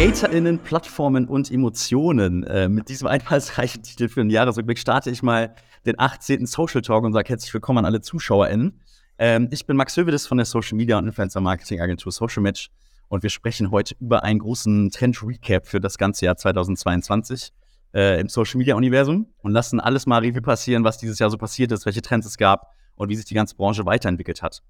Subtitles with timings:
[0.00, 2.42] CreatorInnen, Plattformen und Emotionen.
[2.44, 5.54] Äh, mit diesem einfallsreichen Titel für den Jahresrückblick starte ich mal
[5.84, 6.46] den 18.
[6.46, 8.80] Social Talk und sage herzlich willkommen an alle ZuschauerInnen.
[9.18, 12.70] Ähm, ich bin Max Hövedes von der Social Media und Influencer Marketing Agentur Social Match
[13.08, 17.52] und wir sprechen heute über einen großen Trend-Recap für das ganze Jahr 2022
[17.92, 21.36] äh, im Social Media Universum und lassen alles mal Revue passieren, was dieses Jahr so
[21.36, 24.62] passiert ist, welche Trends es gab und wie sich die ganze Branche weiterentwickelt hat.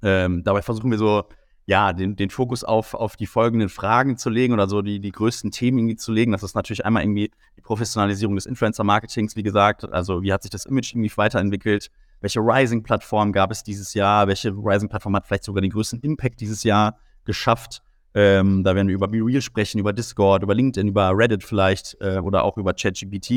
[0.00, 1.24] Ähm, dabei versuchen wir so,
[1.66, 5.10] ja, den, den Fokus auf, auf die folgenden Fragen zu legen oder so die, die
[5.10, 6.30] größten Themen irgendwie zu legen.
[6.30, 9.84] Das ist natürlich einmal irgendwie die Professionalisierung des Influencer-Marketings, wie gesagt.
[9.84, 11.90] Also, wie hat sich das Image irgendwie weiterentwickelt?
[12.20, 14.28] Welche Rising-Plattform gab es dieses Jahr?
[14.28, 17.82] Welche Rising-Plattform hat vielleicht sogar den größten Impact dieses Jahr geschafft?
[18.14, 22.18] Ähm, da werden wir über BeReal sprechen, über Discord, über LinkedIn, über Reddit vielleicht äh,
[22.18, 23.30] oder auch über ChatGPT,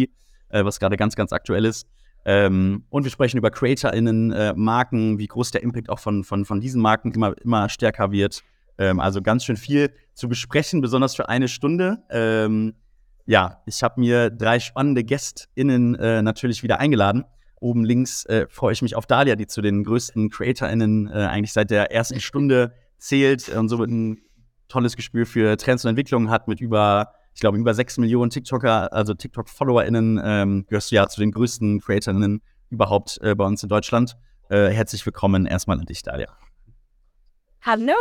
[0.49, 1.87] äh, was gerade ganz, ganz aktuell ist.
[2.25, 6.45] Ähm, und wir sprechen über CreatorInnen, äh, Marken, wie groß der Impact auch von, von,
[6.45, 8.43] von diesen Marken immer, immer stärker wird.
[8.77, 12.03] Ähm, also ganz schön viel zu besprechen, besonders für eine Stunde.
[12.09, 12.75] Ähm,
[13.25, 17.25] ja, ich habe mir drei spannende GästInnen äh, natürlich wieder eingeladen.
[17.59, 21.53] Oben links äh, freue ich mich auf Dalia, die zu den größten CreatorInnen äh, eigentlich
[21.53, 24.21] seit der ersten Stunde zählt und somit ein
[24.67, 28.91] tolles Gespür für Trends und Entwicklungen hat mit über, ich glaube, über sechs Millionen TikToker,
[28.93, 33.69] also TikTok-FollowerInnen, ähm, gehörst du ja zu den größten CreatorInnen überhaupt äh, bei uns in
[33.69, 34.17] Deutschland.
[34.49, 36.29] Äh, herzlich willkommen erstmal an dich, Dalia.
[37.61, 37.93] Hallo.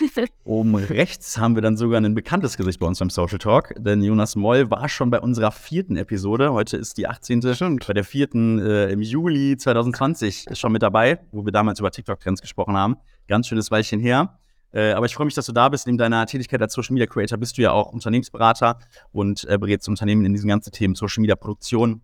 [0.44, 4.02] Oben rechts haben wir dann sogar ein bekanntes Gesicht bei uns beim Social Talk, denn
[4.02, 6.52] Jonas Moll war schon bei unserer vierten Episode.
[6.52, 7.54] Heute ist die 18.
[7.54, 7.86] Stimmt.
[7.86, 11.90] Bei der vierten äh, im Juli 2020 ist schon mit dabei, wo wir damals über
[11.90, 12.96] TikTok-Trends gesprochen haben.
[13.28, 14.38] Ganz schönes Weilchen her.
[14.76, 15.86] Äh, aber ich freue mich, dass du da bist.
[15.86, 18.78] Neben deiner Tätigkeit als Social Media Creator bist du ja auch Unternehmensberater
[19.10, 22.02] und äh, berätst Unternehmen in diesen ganzen Themen Social Media Produktion,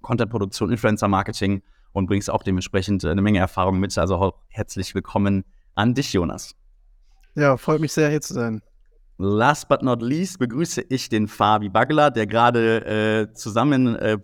[0.00, 1.62] Content Produktion, Influencer Marketing
[1.92, 3.98] und bringst auch dementsprechend äh, eine Menge Erfahrung mit.
[3.98, 6.54] Also herzlich willkommen an dich, Jonas.
[7.34, 8.62] Ja, freut mich sehr, hier zu sein.
[9.18, 14.18] Last but not least begrüße ich den Fabi Bagler, der gerade äh, zusammen, äh,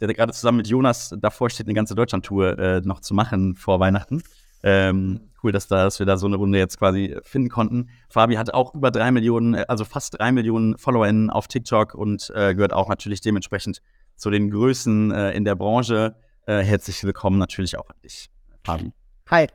[0.00, 3.80] der gerade zusammen mit Jonas davor steht, eine ganze Deutschland-Tour äh, noch zu machen vor
[3.80, 4.22] Weihnachten.
[4.62, 7.90] Ähm, cool, dass, da, dass wir da so eine Runde jetzt quasi finden konnten.
[8.08, 12.30] Fabi hat auch über drei Millionen, äh, also fast drei Millionen FollowerInnen auf TikTok und
[12.34, 13.82] äh, gehört auch natürlich dementsprechend
[14.16, 16.16] zu den Größen äh, in der Branche.
[16.46, 18.30] Äh, herzlich willkommen natürlich auch an dich,
[18.64, 18.92] Fabi.
[19.30, 19.46] Hi.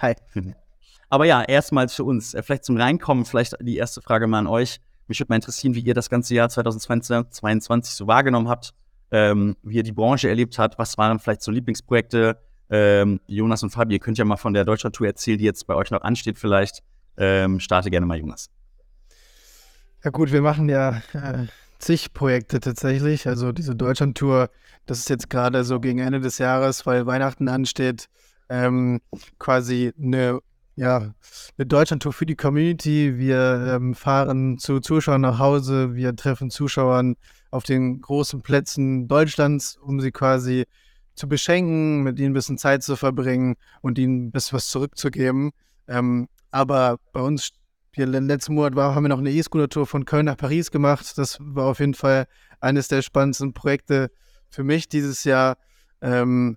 [0.00, 0.14] Hi.
[1.08, 4.46] Aber ja, erstmals für uns, äh, vielleicht zum Reinkommen, vielleicht die erste Frage mal an
[4.46, 4.80] euch.
[5.06, 8.72] Mich würde mal interessieren, wie ihr das ganze Jahr 2022 so wahrgenommen habt,
[9.10, 10.78] ähm, wie ihr die Branche erlebt habt.
[10.78, 12.38] Was waren vielleicht so Lieblingsprojekte?
[12.76, 15.76] Ähm, Jonas und Fabi, ihr könnt ja mal von der Deutschlandtour erzählen, die jetzt bei
[15.76, 16.82] euch noch ansteht vielleicht.
[17.16, 18.50] Ähm, starte gerne mal, Jonas.
[20.02, 21.46] Ja gut, wir machen ja äh,
[21.78, 23.28] zig Projekte tatsächlich.
[23.28, 24.50] Also diese Deutschlandtour,
[24.86, 28.08] das ist jetzt gerade so gegen Ende des Jahres, weil Weihnachten ansteht,
[28.48, 29.00] ähm,
[29.38, 30.40] quasi eine
[30.74, 31.14] ja,
[31.56, 33.16] eine Deutschlandtour für die Community.
[33.16, 37.14] Wir ähm, fahren zu Zuschauern nach Hause, wir treffen Zuschauern
[37.52, 40.64] auf den großen Plätzen Deutschlands, um sie quasi
[41.14, 45.52] zu beschenken, mit ihnen ein bisschen Zeit zu verbringen und ihnen ein bisschen was zurückzugeben.
[45.88, 47.50] Ähm, aber bei uns,
[47.92, 51.16] wir letzten Monat war, haben wir noch eine E-Scooter-Tour von Köln nach Paris gemacht.
[51.16, 52.26] Das war auf jeden Fall
[52.60, 54.10] eines der spannendsten Projekte
[54.48, 55.56] für mich dieses Jahr.
[56.00, 56.56] Ähm,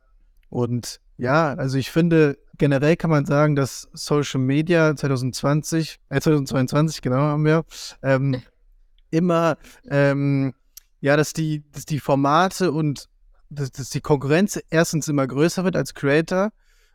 [0.50, 7.02] und ja, also ich finde, generell kann man sagen, dass Social Media 2020, äh 2022,
[7.02, 7.66] genau haben wir,
[8.04, 8.42] ähm,
[9.10, 9.58] immer,
[9.90, 10.54] ähm,
[11.00, 13.08] ja, dass die, dass die Formate und
[13.50, 16.52] dass, dass die Konkurrenz erstens immer größer wird als Creator,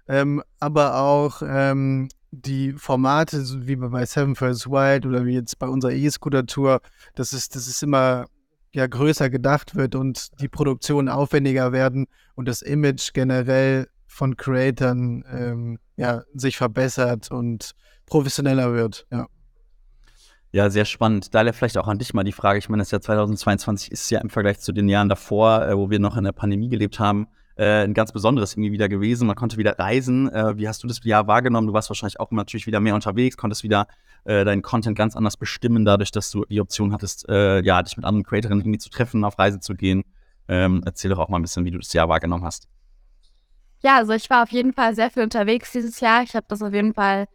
[0.09, 5.59] ähm, aber auch ähm, die Formate, so wie bei Seven First Wild oder wie jetzt
[5.59, 6.81] bei unserer E-Scooter-Tour,
[7.15, 8.27] dass es, dass es immer
[8.75, 15.25] ja, größer gedacht wird und die Produktionen aufwendiger werden und das Image generell von Creatern
[15.31, 17.73] ähm, ja, sich verbessert und
[18.07, 19.07] professioneller wird.
[19.11, 19.27] Ja.
[20.55, 21.35] Ja, sehr spannend.
[21.35, 22.59] Daher vielleicht auch an dich mal die Frage.
[22.59, 25.89] Ich meine, das Jahr 2022 ist ja im Vergleich zu den Jahren davor, äh, wo
[25.89, 27.27] wir noch in der Pandemie gelebt haben,
[27.57, 29.27] äh, ein ganz besonderes irgendwie wieder gewesen.
[29.27, 30.31] Man konnte wieder reisen.
[30.31, 31.69] Äh, wie hast du das Jahr wahrgenommen?
[31.69, 33.87] Du warst wahrscheinlich auch natürlich wieder mehr unterwegs, konntest wieder
[34.25, 37.97] äh, deinen Content ganz anders bestimmen, dadurch, dass du die Option hattest, äh, ja, dich
[37.97, 40.05] mit anderen Creatorinnen irgendwie zu treffen, auf Reise zu gehen.
[40.49, 42.69] Ähm, erzähl doch auch mal ein bisschen, wie du das Jahr wahrgenommen hast.
[43.83, 46.23] Ja, also ich war auf jeden Fall sehr viel unterwegs dieses Jahr.
[46.23, 47.27] Ich habe das auf jeden Fall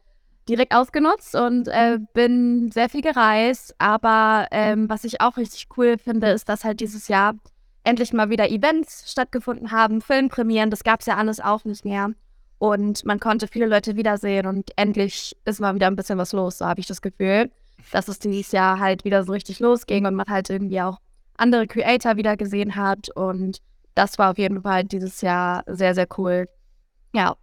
[0.48, 3.76] direkt ausgenutzt und äh, bin sehr viel gereist.
[3.78, 7.36] Aber ähm, was ich auch richtig cool finde, ist, dass halt dieses Jahr
[7.84, 10.70] endlich mal wieder Events stattgefunden haben, Filmpremieren.
[10.70, 12.12] Das gab es ja alles auch nicht mehr.
[12.60, 16.58] Und man konnte viele Leute wiedersehen und endlich ist mal wieder ein bisschen was los,
[16.58, 17.52] so habe ich das Gefühl,
[17.92, 20.98] dass es dieses Jahr halt wieder so richtig losging und man halt irgendwie auch
[21.38, 23.62] andere Creator wieder gesehen hat und
[23.94, 26.48] das war auf jeden Fall dieses Jahr sehr, sehr cool.
[27.14, 27.36] Ja.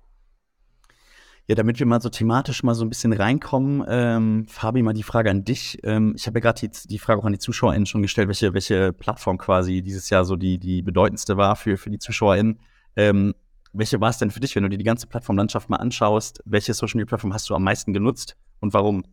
[1.46, 5.02] Ja, damit wir mal so thematisch mal so ein bisschen reinkommen, ähm, Fabi, mal die
[5.02, 5.78] Frage an dich.
[5.84, 8.54] Ähm, ich habe ja gerade die, die, Frage auch an die ZuschauerInnen schon gestellt, welche,
[8.54, 12.60] welche Plattform quasi dieses Jahr so die, die bedeutendste war für, für die ZuschauerInnen.
[12.96, 13.34] Ähm,
[13.74, 16.40] welche war es denn für dich, wenn du dir die ganze Plattformlandschaft mal anschaust?
[16.46, 19.04] Welche Social Media Plattform hast du am meisten genutzt und warum?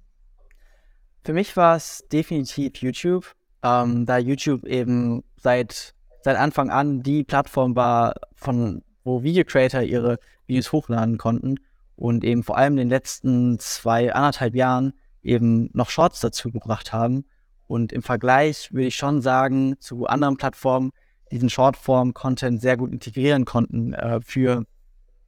[1.25, 7.25] Für mich war es definitiv YouTube, ähm, da YouTube eben seit, seit Anfang an die
[7.25, 10.17] Plattform war, von wo Video Creator ihre
[10.47, 11.57] Videos hochladen konnten
[12.01, 16.91] und eben vor allem in den letzten zwei, anderthalb Jahren eben noch Shorts dazu gebracht
[16.91, 17.25] haben.
[17.67, 20.93] Und im Vergleich würde ich schon sagen, zu anderen Plattformen
[21.31, 24.65] diesen Shortform-Content sehr gut integrieren konnten äh, für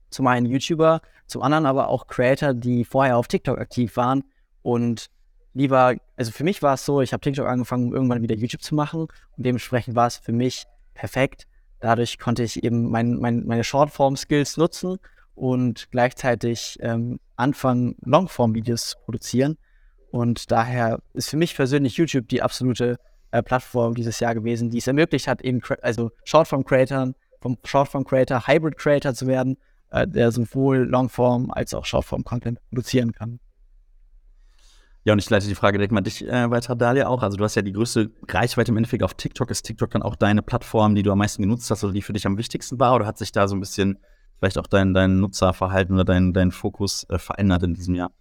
[0.10, 4.24] zum einen YouTuber, zum anderen aber auch Creator, die vorher auf TikTok aktiv waren
[4.64, 5.12] und
[5.54, 8.64] lieber, also für mich war es so, ich habe TikTok angefangen, um irgendwann wieder YouTube
[8.64, 10.66] zu machen und dementsprechend war es für mich
[10.96, 11.46] perfekt.
[11.80, 14.98] Dadurch konnte ich eben mein, mein, meine Shortform-Skills nutzen
[15.36, 19.58] und gleichzeitig ähm, anfangen, Longform-Videos zu produzieren.
[20.12, 22.98] Und daher ist für mich persönlich YouTube die absolute
[23.32, 29.14] äh, Plattform dieses Jahr gewesen, die es ermöglicht hat, eben also Shortform-Creatern, vom Shortform-Creator Hybrid-Creator
[29.14, 29.58] zu werden,
[29.90, 33.40] äh, der sowohl Longform als auch Shortform-Content produzieren kann.
[35.06, 37.24] Ja, und ich leite die Frage direkt mal dich äh, weiter, Dalia, auch.
[37.24, 39.52] Also du hast ja die größte Reichweite im Endeffekt auf TikTok.
[39.52, 42.14] Ist TikTok dann auch deine Plattform, die du am meisten genutzt hast oder die für
[42.14, 42.96] dich am wichtigsten war?
[42.96, 43.98] Oder hat sich da so ein bisschen
[44.44, 48.12] vielleicht auch dein, dein Nutzerverhalten oder dein, dein Fokus äh, verändert in diesem Jahr?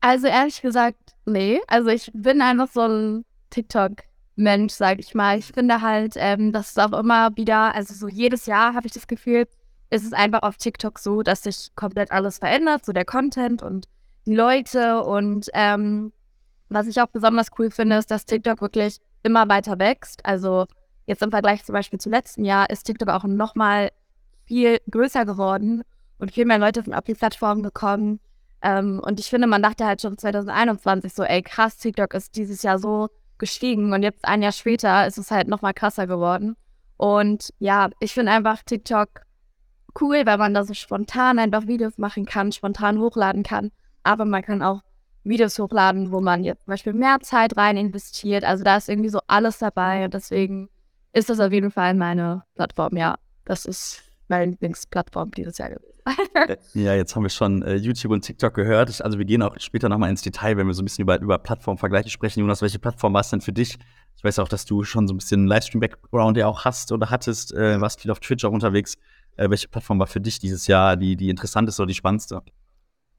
[0.00, 1.60] Also ehrlich gesagt, nee.
[1.68, 5.38] Also ich bin einfach so ein TikTok-Mensch, sag ich mal.
[5.38, 8.92] Ich finde halt, ähm, dass es auch immer wieder, also so jedes Jahr habe ich
[8.92, 9.46] das Gefühl,
[9.90, 13.86] ist es einfach auf TikTok so, dass sich komplett alles verändert, so der Content und
[14.26, 15.04] die Leute.
[15.04, 16.12] Und ähm,
[16.68, 20.26] was ich auch besonders cool finde, ist, dass TikTok wirklich immer weiter wächst.
[20.26, 20.66] Also
[21.06, 23.90] jetzt im Vergleich zum Beispiel zu letzten Jahr ist TikTok auch nochmal
[24.46, 25.82] viel größer geworden
[26.18, 28.20] und viel mehr Leute von auf die Plattform gekommen.
[28.62, 32.62] Ähm, und ich finde, man dachte halt schon 2021 so, ey krass, TikTok ist dieses
[32.62, 33.08] Jahr so
[33.38, 36.56] gestiegen und jetzt ein Jahr später ist es halt nochmal krasser geworden.
[36.96, 39.22] Und ja, ich finde einfach TikTok
[40.00, 43.70] cool, weil man da so spontan einfach Videos machen kann, spontan hochladen kann.
[44.02, 44.82] Aber man kann auch
[45.24, 48.44] Videos hochladen, wo man jetzt zum Beispiel mehr Zeit rein investiert.
[48.44, 50.68] Also da ist irgendwie so alles dabei und deswegen
[51.12, 53.16] ist das auf jeden Fall meine Plattform, ja.
[53.44, 55.94] Das ist meine Lieblingsplattform dieses Jahr gewesen.
[56.74, 59.00] Ja, jetzt haben wir schon äh, YouTube und TikTok gehört.
[59.00, 61.38] Also wir gehen auch später nochmal ins Detail, wenn wir so ein bisschen über, über
[61.38, 62.40] Plattformvergleiche sprechen.
[62.40, 63.78] Jonas, welche Plattform war es denn für dich?
[64.16, 67.54] Ich weiß auch, dass du schon so ein bisschen Livestream-Background ja auch hast oder hattest,
[67.54, 68.96] äh, warst viel auf Twitch auch unterwegs.
[69.36, 72.42] Äh, welche Plattform war für dich dieses Jahr die, die interessanteste oder die spannendste?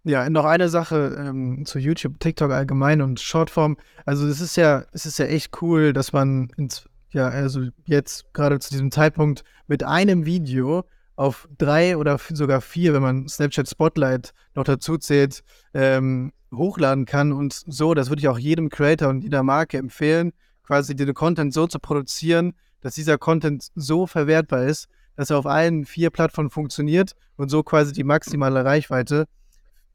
[0.04, 3.78] Ja, noch eine Sache ähm, zu YouTube, TikTok allgemein und Shortform.
[4.06, 8.34] Also es ist ja, es ist ja echt cool, dass man ins, ja, also jetzt
[8.34, 10.84] gerade zu diesem Zeitpunkt mit einem Video
[11.16, 15.42] auf drei oder sogar vier, wenn man Snapchat Spotlight noch dazu zählt,
[15.74, 20.34] ähm, hochladen kann und so, das würde ich auch jedem Creator und jeder Marke empfehlen,
[20.64, 25.46] quasi den Content so zu produzieren, dass dieser Content so verwertbar ist, dass er auf
[25.46, 29.26] allen vier Plattformen funktioniert und so quasi die maximale Reichweite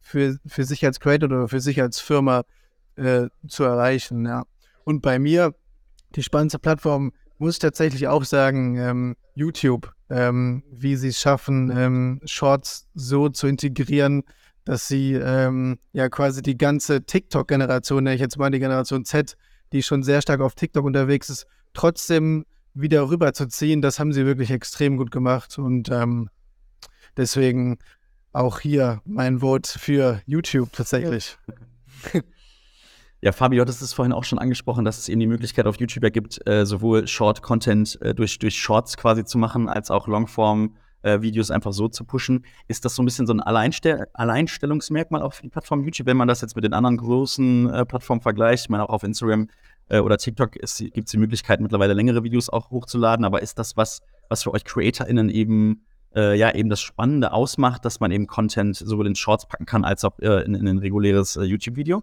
[0.00, 2.44] für, für sich als Creator oder für sich als Firma
[2.96, 4.24] äh, zu erreichen.
[4.24, 4.44] Ja.
[4.84, 5.54] Und bei mir,
[6.16, 11.70] die spannendste Plattform, muss ich tatsächlich auch sagen, ähm, YouTube ähm, wie sie es schaffen,
[11.74, 14.24] ähm, Shorts so zu integrieren,
[14.64, 19.36] dass sie ähm, ja quasi die ganze TikTok-Generation, ich jetzt mal die Generation Z,
[19.72, 22.44] die schon sehr stark auf TikTok unterwegs ist, trotzdem
[22.74, 26.28] wieder rüberzuziehen, das haben sie wirklich extrem gut gemacht und ähm,
[27.16, 27.78] deswegen
[28.32, 31.38] auch hier mein Vote für YouTube tatsächlich.
[32.12, 32.20] Ja,
[33.32, 36.46] Fabio, das ist vorhin auch schon angesprochen, dass es eben die Möglichkeit auf YouTube gibt,
[36.46, 41.74] äh, sowohl Short-Content äh, durch, durch Shorts quasi zu machen, als auch Longform-Videos äh, einfach
[41.74, 42.46] so zu pushen.
[42.66, 46.16] Ist das so ein bisschen so ein Alleinstell Alleinstellungsmerkmal auch für die Plattform YouTube, wenn
[46.16, 48.64] man das jetzt mit den anderen großen äh, Plattformen vergleicht?
[48.64, 49.48] Ich meine, auch auf Instagram
[49.90, 53.76] äh, oder TikTok gibt es die Möglichkeit, mittlerweile längere Videos auch hochzuladen, aber ist das
[53.76, 54.00] was,
[54.30, 55.84] was für euch CreatorInnen eben
[56.16, 59.84] äh, ja eben das Spannende ausmacht, dass man eben Content sowohl in Shorts packen kann,
[59.84, 62.02] als auch in, in ein reguläres YouTube-Video?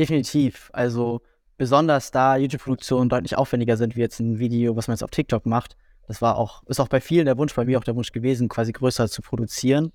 [0.00, 0.70] Definitiv.
[0.72, 1.20] Also
[1.58, 5.44] besonders da YouTube-Produktionen deutlich aufwendiger sind wie jetzt ein Video, was man jetzt auf TikTok
[5.44, 5.76] macht.
[6.08, 8.48] Das war auch, ist auch bei vielen der Wunsch, bei mir auch der Wunsch gewesen,
[8.48, 9.92] quasi größer zu produzieren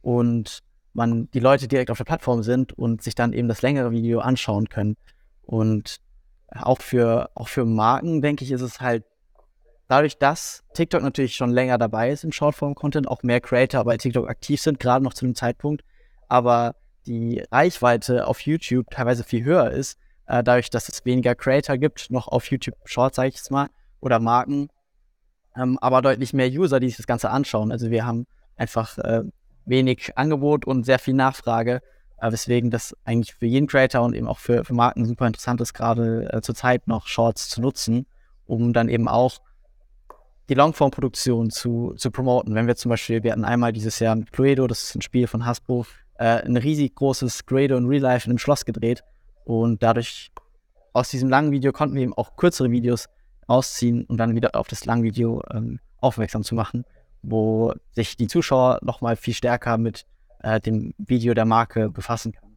[0.00, 0.60] und
[0.92, 4.20] man die Leute direkt auf der Plattform sind und sich dann eben das längere Video
[4.20, 4.96] anschauen können.
[5.42, 5.96] Und
[6.52, 9.02] auch für, auch für Marken, denke ich, ist es halt
[9.88, 14.28] dadurch, dass TikTok natürlich schon länger dabei ist im Shortform-Content, auch mehr Creator bei TikTok
[14.28, 15.82] aktiv sind, gerade noch zu dem Zeitpunkt,
[16.28, 21.78] aber die Reichweite auf YouTube teilweise viel höher ist, äh, dadurch, dass es weniger Creator
[21.78, 23.68] gibt, noch auf YouTube Shorts, sage ich jetzt mal,
[24.00, 24.68] oder Marken,
[25.56, 27.72] ähm, aber deutlich mehr User, die sich das Ganze anschauen.
[27.72, 28.26] Also wir haben
[28.56, 29.22] einfach äh,
[29.64, 31.80] wenig Angebot und sehr viel Nachfrage,
[32.20, 35.60] äh, weswegen das eigentlich für jeden Creator und eben auch für, für Marken super interessant
[35.60, 38.06] ist, gerade äh, zur Zeit noch Shorts zu nutzen,
[38.46, 39.38] um dann eben auch
[40.48, 42.54] die Longform-Produktion zu, zu promoten.
[42.54, 45.26] Wenn wir zum Beispiel, wir hatten einmal dieses Jahr mit Cluedo, das ist ein Spiel
[45.26, 45.86] von Hasbro,
[46.18, 49.02] äh, ein riesig großes Cluedo in Real Life in einem Schloss gedreht
[49.44, 50.30] und dadurch
[50.92, 53.06] aus diesem langen Video konnten wir eben auch kürzere Videos
[53.46, 56.84] ausziehen und dann wieder auf das lange Video ähm, aufmerksam zu machen,
[57.22, 60.04] wo sich die Zuschauer nochmal viel stärker mit
[60.42, 62.47] äh, dem Video der Marke befassen können.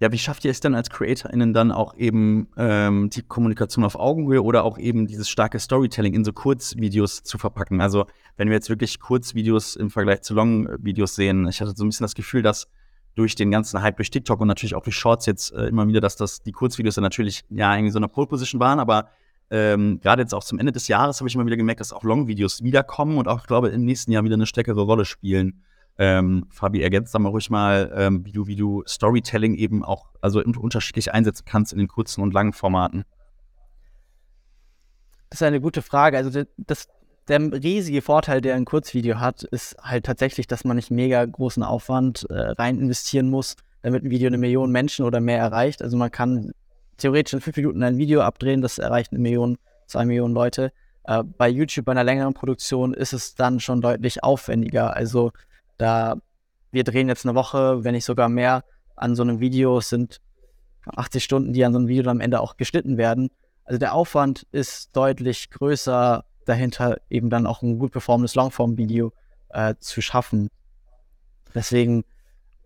[0.00, 3.96] Ja, wie schafft ihr es denn als CreatorInnen dann auch eben ähm, die Kommunikation auf
[3.96, 7.82] Augenhöhe oder auch eben dieses starke Storytelling in so Kurzvideos zu verpacken?
[7.82, 8.06] Also,
[8.38, 12.04] wenn wir jetzt wirklich Kurzvideos im Vergleich zu Long-Videos sehen, ich hatte so ein bisschen
[12.04, 12.66] das Gefühl, dass
[13.14, 16.00] durch den ganzen Hype durch TikTok und natürlich auch durch Shorts jetzt äh, immer wieder,
[16.00, 19.10] dass das die Kurzvideos dann natürlich ja irgendwie so eine Pole Position waren, aber
[19.50, 22.04] ähm, gerade jetzt auch zum Ende des Jahres habe ich immer wieder gemerkt, dass auch
[22.04, 25.62] Long-Videos wiederkommen und auch, ich glaube, im nächsten Jahr wieder eine stärkere Rolle spielen.
[26.02, 30.06] Ähm, Fabi, ergänzt da mal ruhig mal, ähm, wie, du, wie du Storytelling eben auch
[30.22, 33.04] also unterschiedlich einsetzen kannst in den kurzen und langen Formaten.
[35.28, 36.16] Das ist eine gute Frage.
[36.16, 36.88] Also das,
[37.28, 41.62] der riesige Vorteil, der ein Kurzvideo hat, ist halt tatsächlich, dass man nicht mega großen
[41.62, 45.82] Aufwand äh, rein investieren muss, damit ein Video eine Million Menschen oder mehr erreicht.
[45.82, 46.52] Also man kann
[46.96, 50.72] theoretisch in fünf Minuten ein Video abdrehen, das erreicht eine Million, zwei Millionen Leute.
[51.04, 54.96] Äh, bei YouTube, bei einer längeren Produktion, ist es dann schon deutlich aufwendiger.
[54.96, 55.32] Also
[55.80, 56.16] da
[56.72, 58.64] wir drehen jetzt eine Woche, wenn nicht sogar mehr,
[58.96, 59.78] an so einem Video.
[59.78, 60.20] Es sind
[60.86, 63.30] 80 Stunden, die an so einem Video dann am Ende auch geschnitten werden.
[63.64, 69.12] Also der Aufwand ist deutlich größer, dahinter eben dann auch ein gut performendes Longform-Video
[69.50, 70.48] äh, zu schaffen.
[71.54, 72.04] Deswegen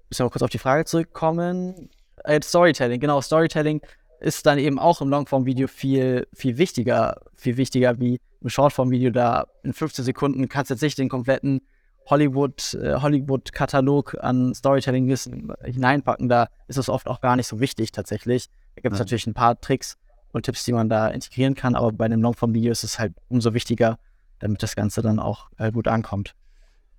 [0.09, 1.89] müssen wir kurz auf die Frage zurückkommen.
[2.25, 3.81] Äh, Storytelling, genau, Storytelling
[4.21, 9.11] ist dann eben auch im Longform-Video viel, viel wichtiger, viel wichtiger wie im Shortform-Video.
[9.11, 11.61] Da in 15 Sekunden kannst du jetzt nicht den kompletten
[12.07, 16.29] Hollywood, äh, Hollywood-Katalog an Storytelling-Wissen hineinpacken.
[16.29, 18.49] Da ist es oft auch gar nicht so wichtig tatsächlich.
[18.77, 19.05] Da gibt es ja.
[19.05, 19.97] natürlich ein paar Tricks
[20.33, 23.55] und Tipps, die man da integrieren kann, aber bei einem Longform-Video ist es halt umso
[23.55, 23.99] wichtiger,
[24.41, 26.35] damit das Ganze dann auch äh, gut ankommt.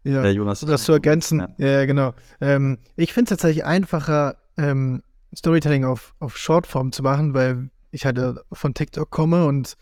[0.03, 0.61] Ja, ja Jonas.
[0.61, 1.39] das zu ergänzen.
[1.57, 2.13] Ja, ja genau.
[2.39, 5.01] Ähm, ich finde es tatsächlich einfacher, ähm,
[5.35, 9.75] Storytelling auf, auf Shortform zu machen, weil ich halt äh, von TikTok komme und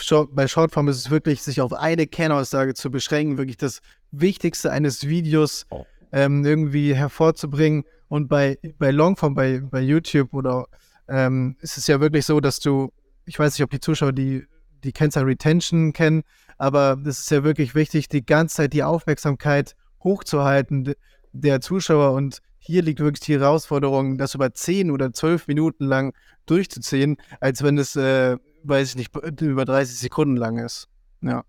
[0.00, 4.70] Short, bei Shortform ist es wirklich, sich auf eine Kernaussage zu beschränken, wirklich das Wichtigste
[4.70, 5.84] eines Videos oh.
[6.12, 7.84] ähm, irgendwie hervorzubringen.
[8.08, 10.66] Und bei, bei Longform, bei, bei YouTube oder
[11.08, 12.92] ähm, ist es ja wirklich so, dass du,
[13.24, 14.46] ich weiß nicht, ob die Zuschauer die,
[14.84, 16.22] die Kennzahl Retention kennen,
[16.58, 20.94] aber es ist ja wirklich wichtig, die ganze Zeit die Aufmerksamkeit hochzuhalten
[21.32, 26.14] der Zuschauer und hier liegt wirklich die Herausforderung, das über 10 oder 12 Minuten lang
[26.46, 30.88] durchzuziehen, als wenn es, äh, weiß ich nicht, über 30 Sekunden lang ist.
[31.20, 31.44] Ja.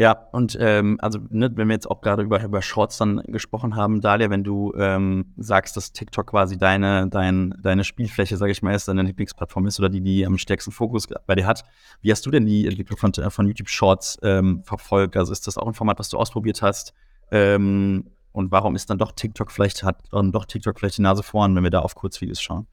[0.00, 3.74] Ja, und ähm, also, ne, wenn wir jetzt auch gerade über, über Shorts dann gesprochen
[3.74, 8.62] haben, Dalia, wenn du ähm, sagst, dass TikTok quasi deine, dein, deine Spielfläche, sage ich
[8.62, 11.64] mal, ist, deine Lieblingsplattform ist oder die, die am stärksten Fokus bei dir hat,
[12.00, 15.16] wie hast du denn die Entwicklung von, von YouTube Shorts ähm, verfolgt?
[15.16, 16.94] Also ist das auch ein Format, was du ausprobiert hast?
[17.32, 21.24] Ähm, und warum ist dann doch TikTok vielleicht, hat dann doch TikTok vielleicht die Nase
[21.24, 22.68] vorn, wenn wir da auf Kurzvideos schauen?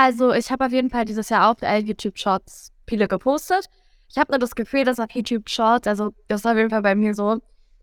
[0.00, 3.68] Also, ich habe auf jeden Fall dieses Jahr auch YouTube Shorts viele gepostet.
[4.08, 6.82] Ich habe nur das Gefühl, dass auf YouTube Shorts, also das ist auf jeden Fall
[6.82, 7.40] bei mir so,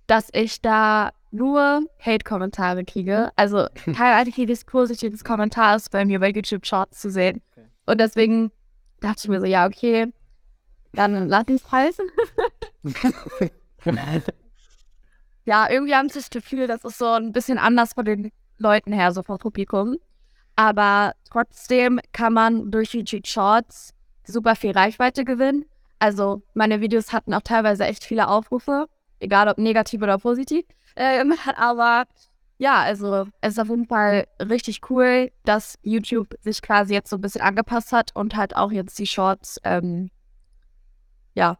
[0.07, 3.31] dass ich da nur Hate-Kommentare kriege.
[3.35, 7.41] Also kein einziges positives Kommentar ist bei mir bei YouTube Shorts zu sehen.
[7.51, 7.67] Okay.
[7.85, 8.49] Und deswegen
[9.01, 10.13] dachte ich mir so, ja, okay,
[10.93, 12.05] dann lass ich es heißen.
[15.43, 18.93] ja, irgendwie haben sie das Gefühl, das ist so ein bisschen anders von den Leuten
[18.93, 19.97] her, so vom Publikum.
[20.55, 23.93] Aber trotzdem kann man durch YouTube Shorts
[24.25, 25.65] super viel Reichweite gewinnen.
[25.99, 28.87] Also meine Videos hatten auch teilweise echt viele Aufrufe,
[29.19, 30.65] egal ob negativ oder positiv.
[30.97, 32.05] Ähm, aber
[32.57, 37.17] ja, also es ist auf jeden Fall richtig cool, dass YouTube sich quasi jetzt so
[37.17, 40.09] ein bisschen angepasst hat und halt auch jetzt die Shorts ähm,
[41.33, 41.57] ja,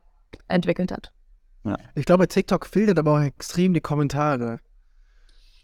[0.47, 1.11] entwickelt hat.
[1.65, 1.77] Ja.
[1.95, 4.59] Ich glaube, TikTok filtert aber auch extrem die Kommentare.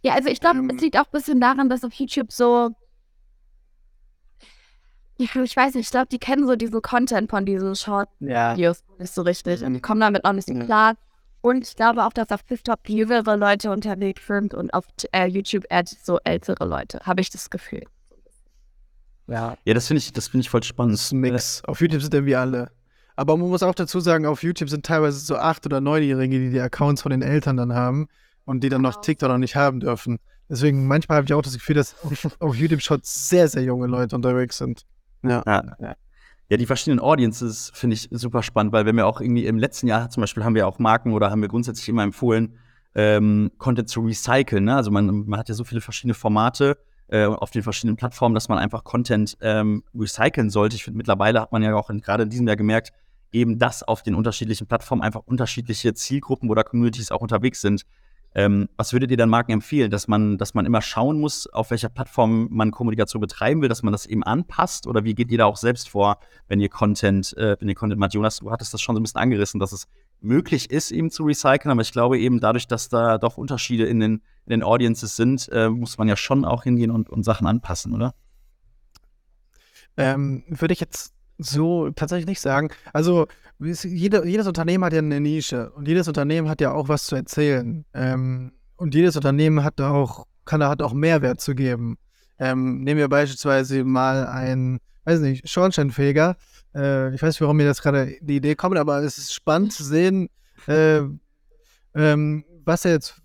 [0.02, 2.72] Ja, also ich glaube, ähm, es liegt auch ein bisschen daran, dass auf YouTube so
[5.22, 8.96] ich weiß nicht, ich glaube, die kennen so diesen Content von diesen Short-Videos ja.
[9.00, 10.96] nicht so richtig und die kommen damit noch nicht so klar.
[11.42, 15.66] Und ich glaube auch, dass auf TikTok jüngere Leute unterwegs sind und auf äh, YouTube
[15.70, 17.84] eher so ältere Leute, habe ich das Gefühl.
[19.28, 20.94] Ja, ja das finde ich, das ich voll spannend.
[20.94, 21.64] Das ist ein Mix.
[21.66, 22.72] Auf YouTube sind irgendwie alle.
[23.16, 26.50] Aber man muss auch dazu sagen, auf YouTube sind teilweise so acht- oder neunjährige, die
[26.52, 28.08] die Accounts von den Eltern dann haben
[28.46, 30.20] und die dann noch TikTok noch nicht haben dürfen.
[30.50, 31.96] Deswegen manchmal habe ich auch das Gefühl, dass
[32.40, 34.86] auf YouTube schon sehr, sehr junge Leute unterwegs sind.
[35.24, 35.44] Ja.
[35.46, 35.96] ja.
[36.50, 36.58] ja.
[36.58, 40.10] die verschiedenen Audiences finde ich super spannend, weil wenn wir auch irgendwie im letzten Jahr
[40.10, 42.58] zum Beispiel haben wir auch Marken oder haben wir grundsätzlich immer empfohlen,
[42.96, 44.66] ähm, Content zu recyceln.
[44.66, 44.76] Ne?
[44.76, 48.50] Also man, man hat ja so viele verschiedene Formate äh, auf den verschiedenen Plattformen, dass
[48.50, 50.76] man einfach Content ähm, recyceln sollte.
[50.76, 52.92] Ich finde, mittlerweile hat man ja auch gerade in diesem Jahr gemerkt,
[53.32, 57.86] eben, dass auf den unterschiedlichen Plattformen einfach unterschiedliche Zielgruppen oder Communities auch unterwegs sind.
[58.34, 61.70] Ähm, was würdet ihr dann Marken empfehlen, dass man, dass man immer schauen muss, auf
[61.72, 64.88] welcher Plattform man Kommunikation betreiben will, dass man das eben anpasst?
[64.88, 68.00] Oder wie geht ihr da auch selbst vor, wenn ihr Content, äh, wenn ihr Content
[68.00, 68.14] macht?
[68.14, 69.88] Jonas, du hattest das schon so ein bisschen angerissen, dass es
[70.22, 74.00] möglich ist, eben zu recyceln, aber ich glaube eben dadurch, dass da doch Unterschiede in
[74.00, 77.48] den, in den Audiences sind, äh, muss man ja schon auch hingehen und, und Sachen
[77.48, 78.14] anpassen, oder?
[79.98, 82.70] Ähm, würde ich jetzt so tatsächlich nicht sagen.
[82.94, 83.28] Also
[83.62, 87.16] jede, jedes Unternehmen hat ja eine Nische und jedes Unternehmen hat ja auch was zu
[87.16, 87.86] erzählen.
[87.94, 91.98] Ähm, und jedes Unternehmen hat auch, kann hat auch Mehrwert zu geben.
[92.40, 96.36] Ähm, nehmen wir beispielsweise mal einen, weiß nicht, Schornsteinfeger.
[96.74, 99.74] Äh, ich weiß nicht, warum mir das gerade die Idee kommt, aber es ist spannend
[99.74, 100.30] zu sehen,
[100.68, 101.02] äh,
[101.94, 103.22] ähm, was er jetzt,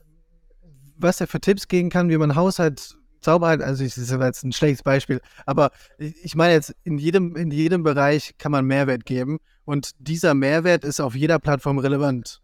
[0.98, 4.52] was er für Tipps geben kann, wie man Haushalt Zauberheit, also das ist jetzt ein
[4.52, 9.38] schlechtes Beispiel, aber ich meine jetzt, in jedem, in jedem Bereich kann man Mehrwert geben
[9.64, 12.40] und dieser Mehrwert ist auf jeder Plattform relevant.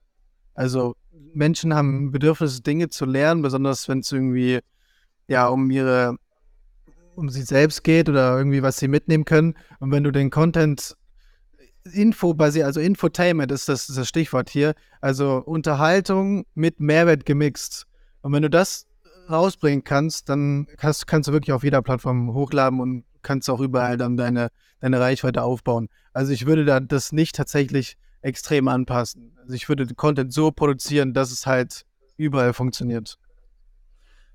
[0.54, 0.96] Also
[1.34, 4.58] Menschen haben ein Bedürfnis, Dinge zu lernen, besonders wenn es irgendwie
[5.28, 6.16] ja um ihre,
[7.14, 9.54] um sie selbst geht oder irgendwie was sie mitnehmen können.
[9.78, 10.96] Und wenn du den Content
[11.92, 17.86] Info basiert, also Infotainment ist das, das Stichwort hier, also Unterhaltung mit Mehrwert gemixt.
[18.22, 18.88] Und wenn du das
[19.30, 23.96] rausbringen kannst, dann kannst, kannst du wirklich auf jeder Plattform hochladen und kannst auch überall
[23.96, 24.48] dann deine,
[24.80, 25.88] deine Reichweite aufbauen.
[26.12, 29.36] Also ich würde da das nicht tatsächlich extrem anpassen.
[29.40, 31.84] Also ich würde den Content so produzieren, dass es halt
[32.16, 33.18] überall funktioniert.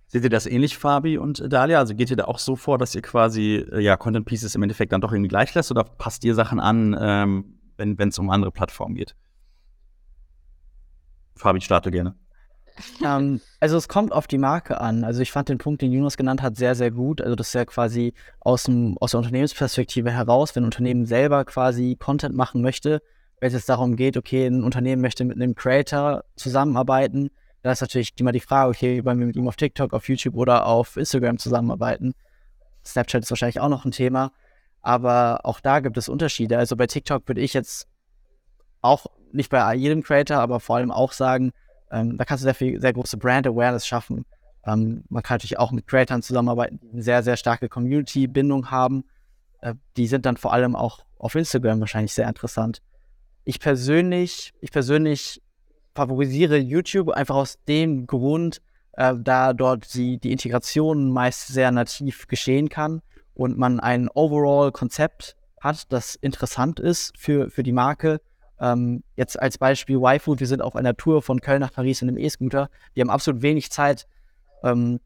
[0.08, 1.80] Seht ihr das ähnlich, Fabi und Dalia?
[1.80, 4.64] Also geht ihr da auch so vor, dass ihr quasi äh, ja Content Pieces im
[4.64, 8.30] Endeffekt dann doch irgendwie gleich lässt oder passt ihr Sachen an, ähm, wenn es um
[8.30, 9.16] andere Plattformen geht?
[11.36, 12.16] Fabi, starte gerne
[13.04, 15.04] ähm, also es kommt auf die Marke an.
[15.04, 17.22] Also ich fand den Punkt, den Jonas genannt hat, sehr, sehr gut.
[17.22, 21.46] Also das ist ja quasi aus, dem, aus der Unternehmensperspektive heraus, wenn ein Unternehmen selber
[21.46, 23.02] quasi Content machen möchte,
[23.40, 27.30] wenn es jetzt darum geht, okay, ein Unternehmen möchte mit einem Creator zusammenarbeiten,
[27.64, 30.36] da ist natürlich immer die Frage, okay, wollen wir mit ihm auf TikTok, auf YouTube
[30.36, 32.14] oder auf Instagram zusammenarbeiten?
[32.86, 34.32] Snapchat ist wahrscheinlich auch noch ein Thema,
[34.82, 36.58] aber auch da gibt es Unterschiede.
[36.58, 37.88] Also bei TikTok würde ich jetzt
[38.82, 41.52] auch nicht bei jedem Creator, aber vor allem auch sagen,
[41.92, 44.26] ähm, da kannst du sehr viel, sehr große Brand Awareness schaffen.
[44.66, 49.06] Ähm, man kann natürlich auch mit Creatoren zusammenarbeiten, die eine sehr, sehr starke Community-Bindung haben.
[49.62, 52.82] Äh, die sind dann vor allem auch auf Instagram wahrscheinlich sehr interessant.
[53.46, 55.42] Ich persönlich, ich persönlich
[55.96, 58.62] favorisiere YouTube einfach aus dem Grund,
[58.94, 63.02] äh, da dort die, die Integration meist sehr nativ geschehen kann
[63.34, 68.20] und man ein Overall-Konzept hat, das interessant ist für, für die Marke
[68.60, 72.10] ähm, jetzt als Beispiel YFood, wir sind auf einer Tour von Köln nach Paris in
[72.10, 72.70] einem E-Scooter.
[72.94, 74.08] Wir haben absolut wenig Zeit,
[74.64, 75.00] ähm,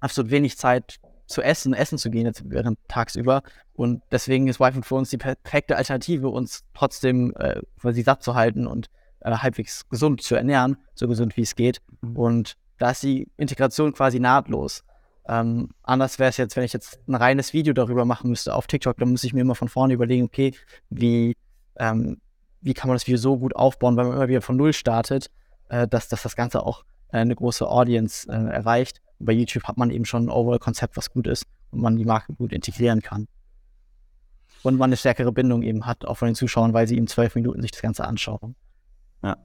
[0.00, 3.42] absolut wenig Zeit zu essen, essen zu gehen jetzt während tagsüber.
[3.74, 8.34] Und deswegen ist YFood für uns die perfekte Alternative, uns trotzdem äh, quasi satt zu
[8.34, 8.88] halten und
[9.20, 11.80] äh, halbwegs gesund zu ernähren, so gesund wie es geht.
[12.02, 12.16] Mhm.
[12.16, 14.84] Und da ist die Integration quasi nahtlos.
[15.28, 18.66] Ähm, anders wäre es jetzt, wenn ich jetzt ein reines Video darüber machen müsste auf
[18.66, 20.52] TikTok, dann muss ich mir immer von vorne überlegen, okay,
[20.90, 21.36] wie,
[21.78, 22.20] ähm,
[22.62, 25.30] wie kann man das Video so gut aufbauen, weil man immer wieder von Null startet,
[25.68, 29.02] äh, dass, dass das Ganze auch äh, eine große Audience äh, erreicht.
[29.18, 32.04] Und bei YouTube hat man eben schon ein Overall-Konzept, was gut ist und man die
[32.04, 33.28] Marke gut integrieren kann.
[34.62, 37.34] Und man eine stärkere Bindung eben hat, auch von den Zuschauern, weil sie in zwölf
[37.34, 38.54] Minuten sich das Ganze anschauen.
[39.22, 39.36] Ja.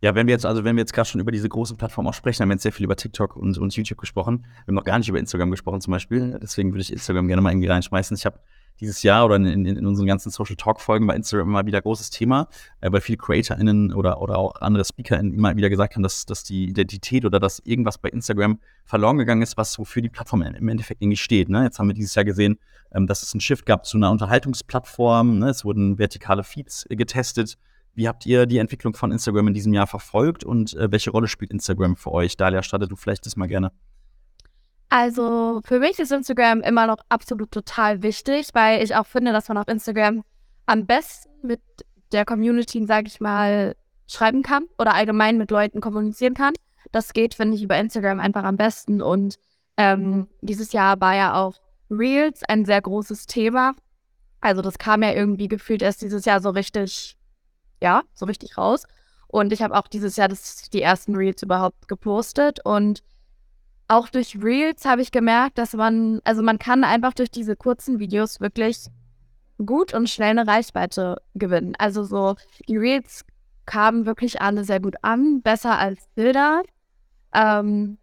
[0.00, 2.14] Ja, wenn wir jetzt, also wenn wir jetzt gerade schon über diese großen Plattformen auch
[2.14, 4.46] sprechen, haben wir jetzt sehr viel über TikTok und, und YouTube gesprochen.
[4.64, 6.38] Wir haben noch gar nicht über Instagram gesprochen zum Beispiel.
[6.42, 8.16] Deswegen würde ich Instagram gerne mal irgendwie reinschmeißen.
[8.16, 8.40] Ich habe
[8.80, 11.80] dieses Jahr oder in, in, in unseren ganzen Social Talk Folgen bei Instagram immer wieder
[11.80, 12.48] großes Thema,
[12.80, 16.44] äh, weil viele CreatorInnen oder, oder auch andere SpeakerInnen immer wieder gesagt haben, dass, dass
[16.44, 20.68] die Identität oder dass irgendwas bei Instagram verloren gegangen ist, was wofür die Plattform im
[20.68, 21.48] Endeffekt irgendwie steht.
[21.48, 21.64] Ne?
[21.64, 22.58] Jetzt haben wir dieses Jahr gesehen,
[22.92, 25.38] ähm, dass es einen Shift gab zu einer Unterhaltungsplattform.
[25.38, 25.50] Ne?
[25.50, 27.58] Es wurden vertikale Feeds äh, getestet.
[27.94, 31.28] Wie habt ihr die Entwicklung von Instagram in diesem Jahr verfolgt und äh, welche Rolle
[31.28, 32.36] spielt Instagram für euch?
[32.36, 33.70] Dalia, startet du vielleicht das mal gerne.
[34.94, 39.48] Also für mich ist Instagram immer noch absolut total wichtig, weil ich auch finde, dass
[39.48, 40.22] man auf Instagram
[40.66, 41.62] am besten mit
[42.12, 43.74] der Community, sage ich mal,
[44.06, 46.52] schreiben kann oder allgemein mit Leuten kommunizieren kann.
[46.90, 49.00] Das geht, finde ich, über Instagram einfach am besten.
[49.00, 49.38] Und
[49.78, 51.54] ähm, dieses Jahr war ja auch
[51.88, 53.72] Reels ein sehr großes Thema.
[54.42, 57.16] Also das kam ja irgendwie gefühlt erst dieses Jahr so richtig,
[57.80, 58.84] ja, so richtig raus.
[59.26, 63.02] Und ich habe auch dieses Jahr das, die ersten Reels überhaupt gepostet und
[63.92, 67.98] auch durch Reels habe ich gemerkt, dass man, also man kann einfach durch diese kurzen
[67.98, 68.86] Videos wirklich
[69.64, 71.74] gut und schnell eine Reichweite gewinnen.
[71.78, 72.36] Also so,
[72.68, 73.24] die Reels
[73.66, 76.62] kamen wirklich alle sehr gut an, besser als Bilder.
[77.34, 77.98] Ähm,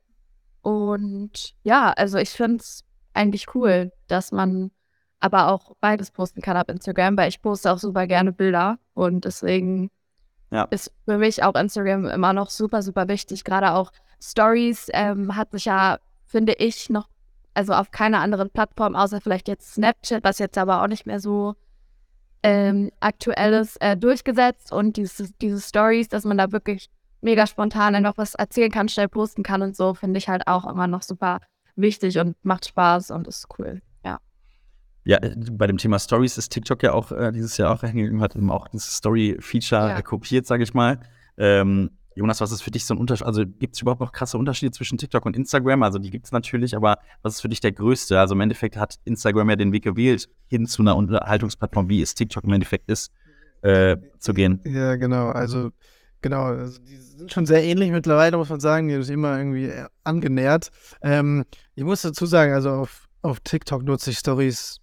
[0.62, 4.71] und ja, also ich finde es eigentlich cool, dass man
[5.19, 9.25] aber auch beides posten kann auf Instagram, weil ich poste auch super gerne Bilder und
[9.25, 9.89] deswegen
[10.52, 10.63] Ja.
[10.69, 13.43] ist für mich auch Instagram immer noch super, super wichtig.
[13.43, 17.10] Gerade auch Stories ähm, hat sich ja, finde ich, noch,
[17.53, 21.19] also auf keiner anderen Plattform, außer vielleicht jetzt Snapchat, was jetzt aber auch nicht mehr
[21.19, 21.55] so
[22.43, 26.89] ähm, aktuell ist, äh, durchgesetzt und diese, diese Stories, dass man da wirklich
[27.21, 30.65] mega spontan einfach was erzählen kann, schnell posten kann und so, finde ich halt auch
[30.65, 31.39] immer noch super
[31.75, 33.82] wichtig und macht Spaß und ist cool.
[34.05, 34.19] Ja.
[35.03, 38.21] Ja, äh, bei dem Thema Stories ist TikTok ja auch äh, dieses Jahr auch hängen,
[38.21, 39.97] hat eben auch dieses Story-Feature Ja.
[39.97, 40.99] äh, kopiert, sage ich mal.
[41.38, 43.25] Ähm, Jonas, was ist für dich so ein Unterschied?
[43.25, 45.83] Also gibt es überhaupt noch krasse Unterschiede zwischen TikTok und Instagram?
[45.83, 48.19] Also die gibt es natürlich, aber was ist für dich der größte?
[48.19, 52.15] Also im Endeffekt hat Instagram ja den Weg gewählt, hin zu einer Unterhaltungsplattform, wie es
[52.15, 53.11] TikTok im Endeffekt ist,
[53.61, 54.59] äh, zu gehen.
[54.65, 55.29] Ja, genau.
[55.29, 55.71] Also,
[56.21, 56.43] genau.
[56.43, 58.87] Also die sind schon sehr ähnlich mittlerweile, muss man sagen.
[58.87, 60.71] Die sich immer irgendwie äh, angenähert.
[61.01, 61.45] Ähm,
[61.75, 64.79] ich muss dazu sagen, also auf, auf TikTok nutze ich Stories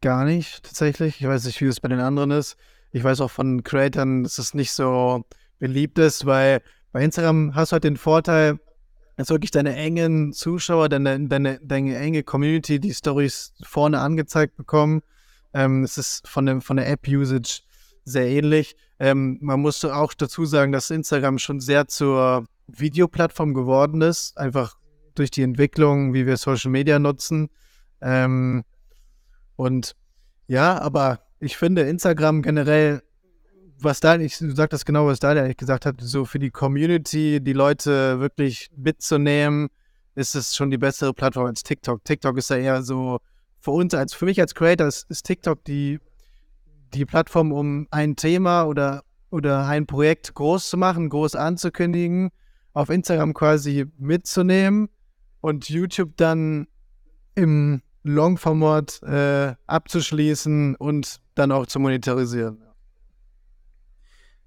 [0.00, 1.20] gar nicht tatsächlich.
[1.20, 2.56] Ich weiß nicht, wie es bei den anderen ist.
[2.92, 5.24] Ich weiß auch von Creatern, es nicht so
[5.62, 8.58] beliebt ist, weil bei Instagram hast du halt den Vorteil,
[9.16, 15.02] dass wirklich deine engen Zuschauer, deine, deine, deine enge Community die Stories vorne angezeigt bekommen.
[15.54, 17.62] Ähm, es ist von, dem, von der App-Usage
[18.04, 18.74] sehr ähnlich.
[18.98, 24.76] Ähm, man muss auch dazu sagen, dass Instagram schon sehr zur Videoplattform geworden ist, einfach
[25.14, 27.50] durch die Entwicklung, wie wir Social Media nutzen.
[28.00, 28.64] Ähm,
[29.54, 29.94] und
[30.48, 33.04] ja, aber ich finde Instagram generell,
[33.84, 37.40] was da, ich sag das genau, was Daniel eigentlich gesagt hat, so für die Community,
[37.40, 39.68] die Leute wirklich mitzunehmen,
[40.14, 42.04] ist es schon die bessere Plattform als TikTok.
[42.04, 43.18] TikTok ist ja eher so,
[43.60, 46.00] für uns, als für mich als Creator ist, ist TikTok die,
[46.92, 52.30] die Plattform, um ein Thema oder, oder ein Projekt groß zu machen, groß anzukündigen,
[52.74, 54.88] auf Instagram quasi mitzunehmen
[55.40, 56.66] und YouTube dann
[57.34, 62.62] im Longformat äh, abzuschließen und dann auch zu monetarisieren.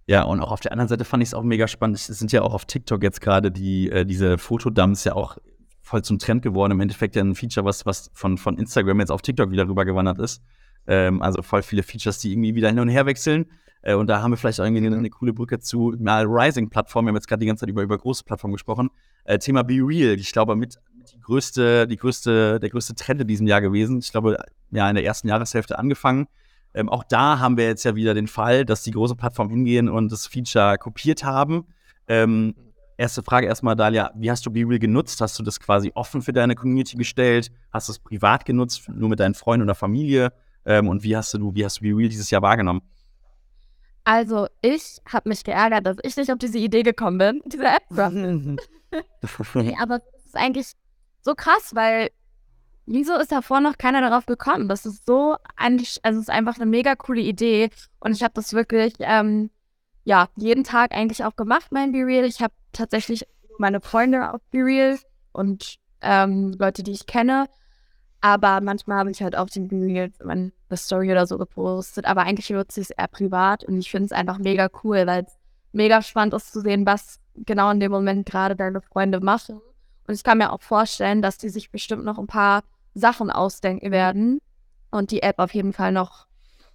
[0.07, 1.97] Ja, und auch auf der anderen Seite fand ich es auch mega spannend.
[1.97, 5.37] Es sind ja auch auf TikTok jetzt gerade die, äh, diese Fotodumps ja auch
[5.81, 6.73] voll zum Trend geworden.
[6.73, 10.19] Im Endeffekt ja ein Feature, was, was von, von Instagram jetzt auf TikTok wieder rübergewandert
[10.19, 10.43] ist.
[10.87, 13.47] Ähm, also voll viele Features, die irgendwie wieder hin und her wechseln.
[13.81, 17.05] Äh, und da haben wir vielleicht auch irgendwie eine, eine coole Brücke zu einer Rising-Plattform.
[17.05, 18.89] Wir haben jetzt gerade die ganze Zeit über, über große Plattformen gesprochen.
[19.23, 20.15] Äh, Thema Be Real.
[20.15, 23.99] Ich glaube, mit, mit die größte, die größte, der größte Trend in diesem Jahr gewesen.
[23.99, 24.37] Ich glaube,
[24.69, 26.27] ja, in der ersten Jahreshälfte angefangen.
[26.75, 29.87] Ähm, auch da haben wir jetzt ja wieder den Fall, dass die großen Plattformen hingehen
[29.87, 31.65] und das Feature kopiert haben.
[32.09, 32.53] Ähm,
[32.97, 35.21] erste Frage erstmal, Dalia, wie hast du BeReal genutzt?
[35.21, 37.49] Hast du das quasi offen für deine Community gestellt?
[37.71, 40.33] Hast du es privat genutzt, nur mit deinen Freunden oder Familie?
[40.65, 42.81] Ähm, und wie hast du, wie hast du BeReal dieses Jahr wahrgenommen?
[44.03, 47.83] Also ich habe mich geärgert, dass ich nicht auf diese Idee gekommen bin, diese App.
[49.55, 50.73] Nee, aber das ist eigentlich
[51.21, 52.09] so krass, weil
[52.85, 54.67] wieso ist davor noch keiner darauf gekommen?
[54.67, 57.69] Das ist so eigentlich, also es ist einfach eine mega coole Idee
[57.99, 59.49] und ich habe das wirklich, ähm,
[60.03, 62.25] ja, jeden Tag eigentlich auch gemacht, mein Be Real.
[62.25, 63.25] Ich habe tatsächlich
[63.57, 64.99] meine Freunde auf Be Real
[65.31, 67.47] und ähm, Leute, die ich kenne,
[68.21, 72.21] aber manchmal habe ich halt auf den Be Real meine Story oder so gepostet, aber
[72.21, 75.37] eigentlich nutze ich es eher privat und ich finde es einfach mega cool, weil es
[75.71, 79.61] mega spannend ist zu sehen, was genau in dem Moment gerade deine Freunde machen.
[80.07, 82.63] Und ich kann mir auch vorstellen, dass die sich bestimmt noch ein paar
[82.95, 84.39] Sachen ausdenken werden
[84.89, 86.25] und die App auf jeden Fall noch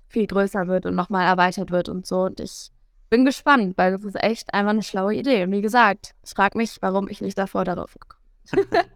[0.06, 2.22] viel größer wird und nochmal erweitert wird und so.
[2.22, 2.70] Und ich
[3.08, 5.42] bin gespannt, weil das ist echt einfach eine schlaue Idee.
[5.42, 8.80] Und wie gesagt, ich frage mich, warum ich nicht davor darauf gekommen bin.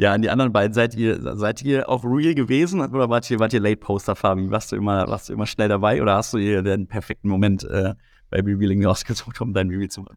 [0.00, 3.40] Ja, an die anderen beiden, seid ihr, seid ihr auf Real gewesen oder wart ihr,
[3.40, 4.48] wart ihr Late Poster, Fabi?
[4.48, 7.64] Warst du immer, warst du immer schnell dabei oder hast du ihr den perfekten Moment
[7.64, 7.94] äh,
[8.30, 10.16] bei Revealing ausgesucht, um dein Reveal zu machen?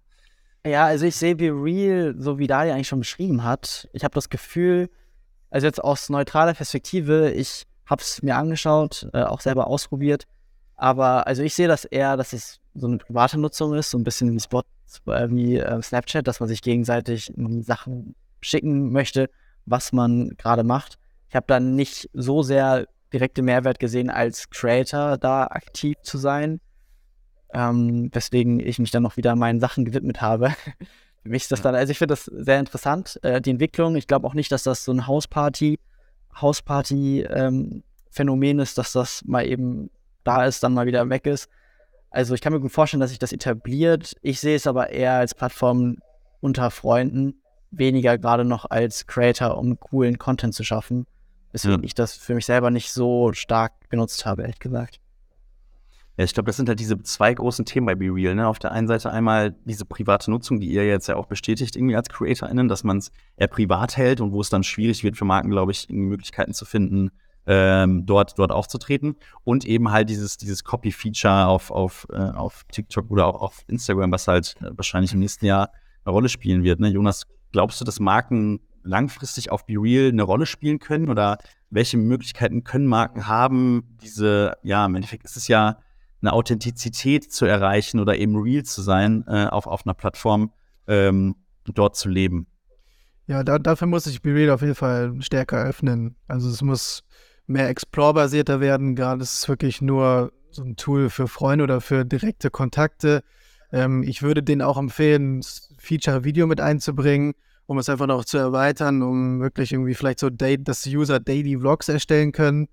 [0.67, 3.89] Ja, also ich sehe Be Real, so wie Dalia eigentlich schon beschrieben hat.
[3.91, 4.91] Ich habe das Gefühl,
[5.51, 10.25] also jetzt aus neutraler Perspektive, ich habe es mir angeschaut, äh, auch selber ausprobiert.
[10.75, 14.03] Aber also ich sehe das eher, dass es so eine private Nutzung ist, so ein
[14.03, 14.63] bisschen wie Spot,
[15.07, 19.29] äh, wie äh, Snapchat, dass man sich gegenseitig Sachen schicken möchte,
[19.65, 20.97] was man gerade macht.
[21.29, 26.61] Ich habe dann nicht so sehr direkte Mehrwert gesehen, als Creator da aktiv zu sein.
[27.53, 30.53] Ähm, weswegen ich mich dann noch wieder meinen Sachen gewidmet habe.
[31.23, 33.95] Für mich ist das dann, also ich finde das sehr interessant, äh, die Entwicklung.
[33.95, 35.79] Ich glaube auch nicht, dass das so ein Hausparty,
[36.39, 39.89] Hausparty-Phänomen ist, dass das mal eben
[40.23, 41.49] da ist, dann mal wieder weg ist.
[42.09, 44.15] Also ich kann mir gut vorstellen, dass sich das etabliert.
[44.21, 45.97] Ich sehe es aber eher als Plattform
[46.41, 51.05] unter Freunden, weniger gerade noch als Creator, um coolen Content zu schaffen.
[51.51, 51.85] Weswegen Ja.
[51.85, 54.99] ich das für mich selber nicht so stark genutzt habe, ehrlich gesagt.
[56.23, 58.35] Ich glaube, das sind halt diese zwei großen Themen bei BeReal.
[58.35, 58.47] Ne?
[58.47, 61.95] Auf der einen Seite einmal diese private Nutzung, die ihr jetzt ja auch bestätigt, irgendwie
[61.95, 65.25] als CreatorInnen, dass man es eher privat hält und wo es dann schwierig wird für
[65.25, 67.11] Marken, glaube ich, Möglichkeiten zu finden,
[67.47, 69.15] ähm, dort, dort aufzutreten.
[69.43, 74.11] Und eben halt dieses, dieses Copy-Feature auf, auf, äh, auf TikTok oder auch auf Instagram,
[74.11, 75.71] was halt wahrscheinlich im nächsten Jahr
[76.03, 76.79] eine Rolle spielen wird.
[76.79, 76.89] Ne?
[76.89, 81.09] Jonas, glaubst du, dass Marken langfristig auf BeReal eine Rolle spielen können?
[81.09, 81.37] Oder
[81.69, 85.77] welche Möglichkeiten können Marken haben, diese, ja, im Endeffekt ist es ja
[86.21, 90.51] eine Authentizität zu erreichen oder eben real zu sein äh, auf, auf einer Plattform,
[90.87, 92.47] ähm, dort zu leben.
[93.27, 96.15] Ja, da, dafür muss sich BeReal auf jeden Fall stärker öffnen.
[96.27, 97.03] Also es muss
[97.47, 98.95] mehr Explore-basierter werden.
[98.95, 103.23] Gerade ist es wirklich nur so ein Tool für Freunde oder für direkte Kontakte.
[103.71, 105.41] Ähm, ich würde denen auch empfehlen,
[105.77, 107.33] Feature-Video mit einzubringen,
[107.67, 111.87] um es einfach noch zu erweitern, um wirklich irgendwie vielleicht so, dass User Daily Vlogs
[111.89, 112.67] erstellen können.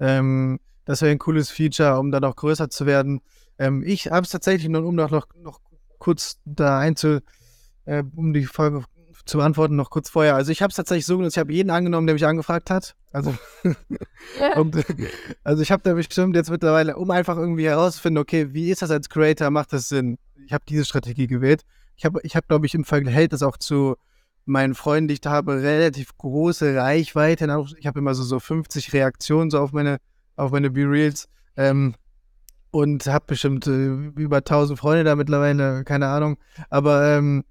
[0.00, 0.58] Ähm,
[0.90, 3.20] das wäre ein cooles Feature, um dann auch größer zu werden.
[3.60, 5.60] Ähm, ich habe es tatsächlich noch, um noch, noch, noch
[5.98, 7.20] kurz da einzu,
[7.84, 8.82] äh, um die Folge
[9.24, 10.34] zu beantworten, noch kurz vorher.
[10.34, 12.96] Also ich habe es tatsächlich so genutzt, ich habe jeden angenommen, der mich angefragt hat.
[13.12, 13.32] Also,
[14.56, 14.84] und,
[15.44, 18.90] also ich habe da bestimmt jetzt mittlerweile, um einfach irgendwie herauszufinden, okay, wie ist das
[18.90, 20.18] als Creator, macht das Sinn?
[20.44, 21.62] Ich habe diese Strategie gewählt.
[21.94, 23.94] Ich habe, ich hab, glaube ich, im Verhältnis auch zu
[24.44, 27.44] meinen Freunden, die ich da habe, relativ große Reichweite.
[27.78, 29.98] Ich habe immer so, so 50 Reaktionen so auf meine,
[30.40, 31.28] auf meine B-Reels.
[31.56, 31.94] Ähm,
[32.72, 36.36] und habe bestimmt äh, über 1000 Freunde da mittlerweile, keine Ahnung.
[36.68, 37.44] Aber ähm,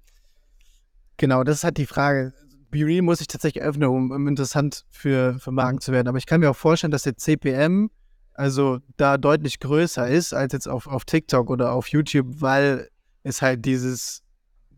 [1.20, 2.32] Genau, das ist halt die Frage.
[2.70, 6.08] BeReal muss sich tatsächlich öffnen, um, um interessant für, für Marken zu werden.
[6.08, 7.90] Aber ich kann mir auch vorstellen, dass der CPM
[8.32, 12.88] also da deutlich größer ist als jetzt auf, auf TikTok oder auf YouTube, weil
[13.22, 14.22] es halt dieses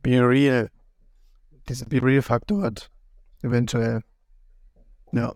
[0.02, 0.68] BeReal,
[1.68, 2.90] diesen BeReal-Faktor hat.
[3.42, 4.00] Eventuell.
[5.12, 5.34] Ja.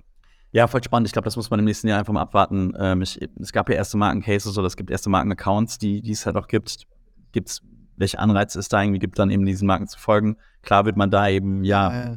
[0.52, 1.08] Ja, voll spannend.
[1.08, 2.72] Ich glaube, das muss man im nächsten Jahr einfach mal abwarten.
[2.78, 6.24] Ähm, ich, es gab ja erste Markencases oder es gibt erste Markenaccounts, die, die es
[6.24, 6.86] halt auch gibt.
[7.32, 7.62] Gibt es
[7.96, 10.36] welche Anreize es da irgendwie gibt, dann eben diesen Marken zu folgen.
[10.62, 12.16] Klar wird man da eben, ja, äh.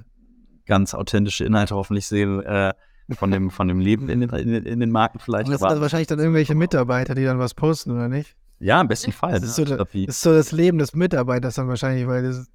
[0.65, 2.73] ganz authentische Inhalte hoffentlich sehen, äh,
[3.13, 5.47] von dem, von dem Leben in den, in, in den Marken vielleicht.
[5.47, 8.35] Und das sind also wahrscheinlich dann irgendwelche Mitarbeiter, die dann was posten, oder nicht?
[8.59, 9.31] Ja, im besten Fall.
[9.31, 12.47] Das, ist so, das, ist so das Leben des Mitarbeiters dann wahrscheinlich, weil das,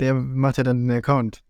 [0.00, 1.42] der macht ja dann den Account.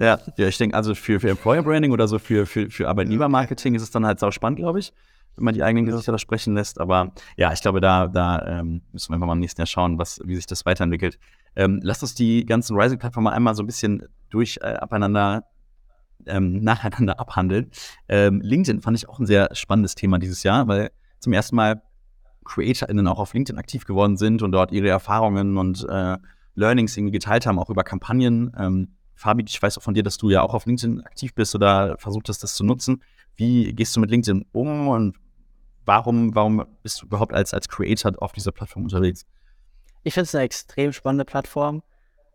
[0.00, 3.74] Ja, ja ich denke, also für, für Employer Branding oder so für, für, für Arbeitnehmermarketing
[3.76, 4.92] ist es dann halt sau spannend, glaube ich
[5.36, 6.80] wenn man die eigenen Gesichter da sprechen lässt.
[6.80, 9.98] Aber ja, ich glaube, da, da ähm, müssen wir einfach mal im nächsten Jahr schauen,
[9.98, 11.18] was, wie sich das weiterentwickelt.
[11.56, 15.44] Ähm, lasst uns die ganzen Rising-Plattformen einmal so ein bisschen durch äh, abeinander
[16.26, 17.70] ähm, nacheinander abhandeln.
[18.08, 21.82] Ähm, LinkedIn fand ich auch ein sehr spannendes Thema dieses Jahr, weil zum ersten Mal
[22.44, 26.18] CreatorInnen auch auf LinkedIn aktiv geworden sind und dort ihre Erfahrungen und äh,
[26.54, 28.52] Learnings irgendwie geteilt haben, auch über Kampagnen.
[28.58, 31.54] Ähm, Fabi, ich weiß auch von dir, dass du ja auch auf LinkedIn aktiv bist
[31.54, 33.02] oder versucht hast, das zu nutzen.
[33.36, 35.18] Wie gehst du mit LinkedIn um und
[35.84, 39.26] warum, warum bist du überhaupt als, als Creator auf dieser Plattform unterwegs?
[40.04, 41.82] Ich finde es eine extrem spannende Plattform.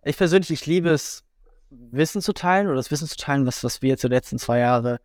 [0.04, 1.24] Ich persönlich, ich liebe es,
[1.72, 4.60] Wissen zu teilen oder das Wissen zu teilen, was, was wir jetzt die letzten zwei
[4.60, 5.00] Jahre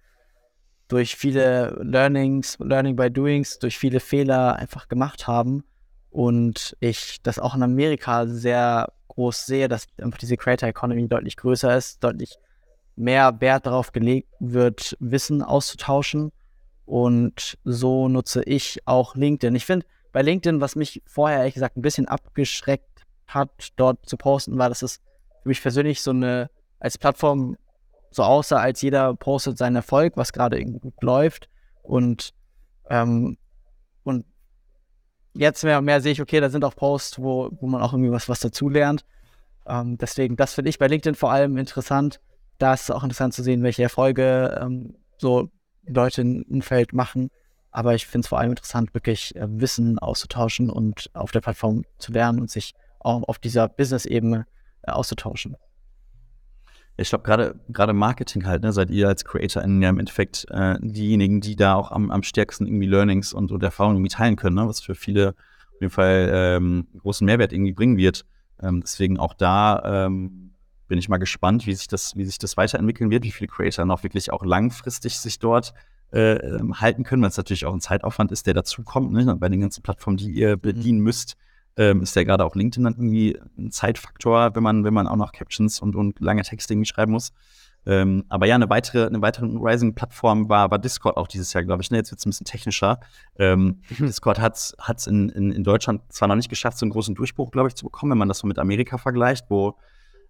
[0.88, 5.64] durch viele Learnings, Learning by Doings, durch viele Fehler einfach gemacht haben.
[6.10, 11.36] Und ich das auch in Amerika sehr groß sehe, dass einfach diese Creator Economy deutlich
[11.36, 12.38] größer ist, deutlich
[12.96, 16.32] mehr Wert darauf gelegt wird, Wissen auszutauschen.
[16.84, 19.54] Und so nutze ich auch LinkedIn.
[19.54, 24.16] Ich finde, bei LinkedIn, was mich vorher ehrlich gesagt ein bisschen abgeschreckt hat, dort zu
[24.16, 24.96] posten, war, dass es
[25.42, 27.56] für mich persönlich so eine, als Plattform
[28.10, 31.48] so aussah, als jeder postet seinen Erfolg, was gerade gut läuft.
[31.82, 32.34] Und,
[32.88, 33.38] ähm,
[35.34, 37.92] jetzt mehr und mehr sehe ich, okay, da sind auch Posts, wo, wo man auch
[37.92, 39.04] irgendwie was, was dazulernt.
[39.66, 42.20] Ähm, deswegen, das finde ich bei LinkedIn vor allem interessant.
[42.58, 45.48] Da ist es auch interessant zu sehen, welche Erfolge ähm, so
[45.86, 47.30] Leute im Umfeld machen.
[47.70, 51.84] Aber ich finde es vor allem interessant, wirklich äh, Wissen auszutauschen und auf der Plattform
[51.98, 54.46] zu lernen und sich auch auf dieser Business-Ebene
[54.82, 55.56] äh, auszutauschen.
[57.00, 60.76] Ich glaube, gerade gerade Marketing halt, ne, seid ihr als CreatorInnen ja im Endeffekt äh,
[60.80, 64.56] diejenigen, die da auch am, am stärksten irgendwie Learnings und, und Erfahrungen irgendwie teilen können,
[64.56, 68.26] ne, was für viele auf jeden Fall ähm, großen Mehrwert irgendwie bringen wird.
[68.62, 70.52] Ähm, deswegen auch da ähm,
[70.88, 73.84] bin ich mal gespannt, wie sich das, wie sich das weiterentwickeln wird, wie viele Creator
[73.84, 75.72] noch wirklich auch langfristig sich dort
[76.10, 76.36] äh,
[76.74, 79.12] halten können, weil es natürlich auch ein Zeitaufwand ist, der dazukommt.
[79.12, 79.36] Ne?
[79.36, 81.36] Bei den ganzen Plattformen, die ihr bedienen müsst,
[81.80, 85.16] ähm, ist ja gerade auch LinkedIn dann irgendwie ein Zeitfaktor, wenn man, wenn man auch
[85.16, 87.32] noch Captions und, und lange Texte irgendwie schreiben muss.
[87.86, 91.82] Ähm, aber ja, eine weitere, eine weitere Rising-Plattform war, war Discord auch dieses Jahr, glaube
[91.82, 91.90] ich.
[91.90, 91.96] Ne?
[91.96, 93.00] Jetzt wird es ein bisschen technischer.
[93.38, 94.06] Ähm, mhm.
[94.06, 97.50] Discord hat es in, in, in Deutschland zwar noch nicht geschafft, so einen großen Durchbruch,
[97.50, 99.76] glaube ich, zu bekommen, wenn man das so mit Amerika vergleicht, wo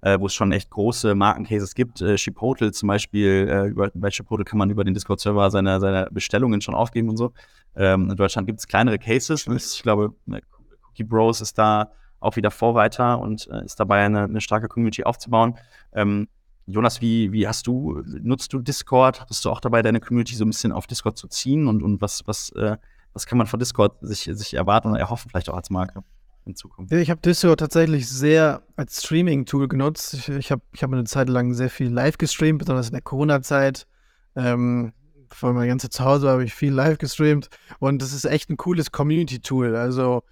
[0.02, 2.00] äh, wo es schon echt große Markencases gibt.
[2.00, 6.08] Äh, Chipotle zum Beispiel, äh, über, bei Chipotle kann man über den Discord-Server seine, seine
[6.10, 7.32] Bestellungen schon aufgeben und so.
[7.76, 9.46] Ähm, in Deutschland gibt es kleinere Cases.
[9.46, 10.14] Ich glaube,
[11.00, 15.04] Cookie Bros ist da auch wieder Vorreiter und äh, ist dabei, eine, eine, starke Community
[15.04, 15.56] aufzubauen.
[15.92, 16.28] Ähm,
[16.66, 19.26] Jonas, wie, wie hast du, nutzt du Discord?
[19.26, 21.66] Bist du auch dabei, deine Community so ein bisschen auf Discord zu ziehen?
[21.66, 22.76] Und, und was, was, äh,
[23.14, 26.04] was kann man von Discord sich, sich erwarten und erhoffen, vielleicht auch als Marke?
[26.46, 26.92] in Zukunft?
[26.92, 30.14] Ich habe Discord tatsächlich sehr als Streaming-Tool genutzt.
[30.14, 33.02] Ich, ich habe ich hab eine Zeit lang sehr viel live gestreamt, besonders in der
[33.02, 33.86] Corona-Zeit.
[34.36, 34.92] Ähm,
[35.28, 38.90] vor meiner ganze Zuhause habe ich viel live gestreamt und das ist echt ein cooles
[38.90, 39.76] Community-Tool.
[39.76, 40.22] Also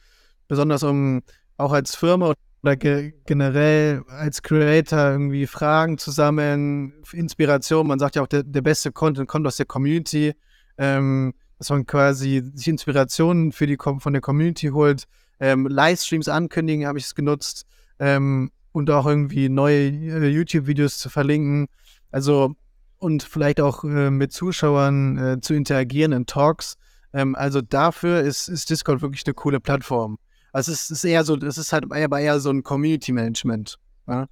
[0.49, 1.23] besonders um
[1.57, 7.87] auch als Firma oder ge generell als Creator irgendwie Fragen zu sammeln, Inspiration.
[7.87, 10.35] Man sagt ja auch, der, der beste Content kommt aus der Community.
[10.77, 15.07] Ähm, dass man quasi sich Inspirationen für die von der Community holt
[15.41, 17.67] ähm, Livestreams ankündigen, habe ich es genutzt.
[17.99, 21.67] Ähm, und auch irgendwie neue äh, YouTube-Videos zu verlinken.
[22.11, 22.55] Also
[22.99, 26.77] und vielleicht auch äh, mit Zuschauern äh, zu interagieren in Talks.
[27.13, 30.19] Ähm, also dafür ist, ist Discord wirklich eine coole Plattform.
[30.53, 33.79] Also es ist eher so, es ist halt eher, eher so ein Community Management.
[34.07, 34.27] Ja?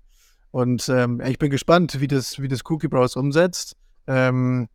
[0.51, 3.77] Und ähm, ich bin gespannt, wie das, wie das Cookie Browse umsetzt.
[4.07, 4.69] Ähm,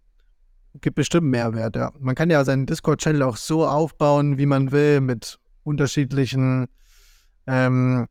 [0.80, 1.92] gibt bestimmt Mehrwert, ja.
[2.00, 6.68] Man kann ja seinen Discord-Channel auch so aufbauen, wie man will, mit unterschiedlichen
[7.48, 8.08] ähm,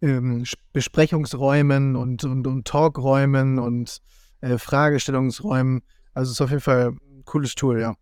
[0.00, 3.98] ähm, Besprechungsräumen und, und, und Talkräumen und
[4.40, 5.82] äh, Fragestellungsräumen.
[6.12, 7.94] Also es ist auf jeden Fall ein cooles Tool, ja.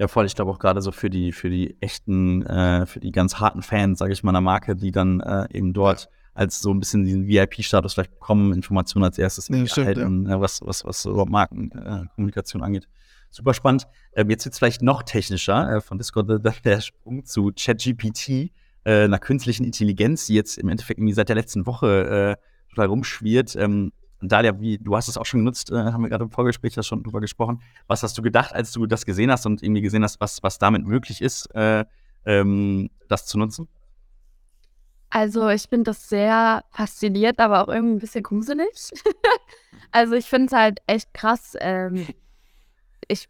[0.00, 0.24] Ja, voll.
[0.24, 3.60] Ich glaube auch gerade so für die, für die echten, äh, für die ganz harten
[3.60, 7.04] Fans, sage ich mal, einer Marke, die dann äh, eben dort als so ein bisschen
[7.04, 10.40] diesen VIP-Status vielleicht bekommen, Informationen als erstes nee, stimmt, erhalten, ja.
[10.40, 12.88] was, was, was so Markenkommunikation äh, angeht
[13.28, 13.86] super spannend.
[14.14, 18.28] Ähm, jetzt wird es vielleicht noch technischer äh, von Discord, der, der Sprung zu ChatGPT,
[18.84, 22.86] äh, einer künstlichen Intelligenz, die jetzt im Endeffekt irgendwie seit der letzten Woche äh, total
[22.86, 23.54] rumschwirrt.
[23.56, 26.74] Ähm, Dalia, wie, du hast es auch schon genutzt, äh, haben wir gerade im Vorgespräch
[26.74, 27.62] ja schon drüber gesprochen.
[27.86, 30.58] Was hast du gedacht, als du das gesehen hast und irgendwie gesehen hast, was, was
[30.58, 31.84] damit möglich ist, äh,
[32.26, 33.68] ähm, das zu nutzen?
[35.08, 38.90] Also ich finde das sehr fasziniert, aber auch irgendwie ein bisschen gruselig.
[39.90, 42.06] also ich finde es halt echt krass, ähm,
[43.08, 43.28] ich,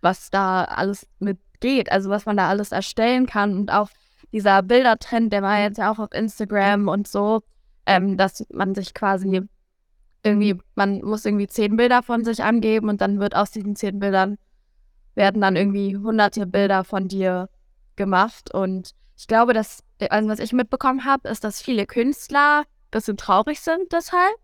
[0.00, 3.90] was da alles mit geht, also was man da alles erstellen kann und auch
[4.32, 7.42] dieser Bildertrend, der war jetzt ja auch auf Instagram und so,
[7.86, 9.42] ähm, dass man sich quasi
[10.24, 13.98] irgendwie, man muss irgendwie zehn Bilder von sich angeben und dann wird aus diesen zehn
[13.98, 14.38] Bildern
[15.14, 17.48] werden dann irgendwie hunderte Bilder von dir
[17.94, 22.90] gemacht und ich glaube, dass, also was ich mitbekommen habe, ist, dass viele Künstler ein
[22.90, 24.34] bisschen traurig sind deshalb,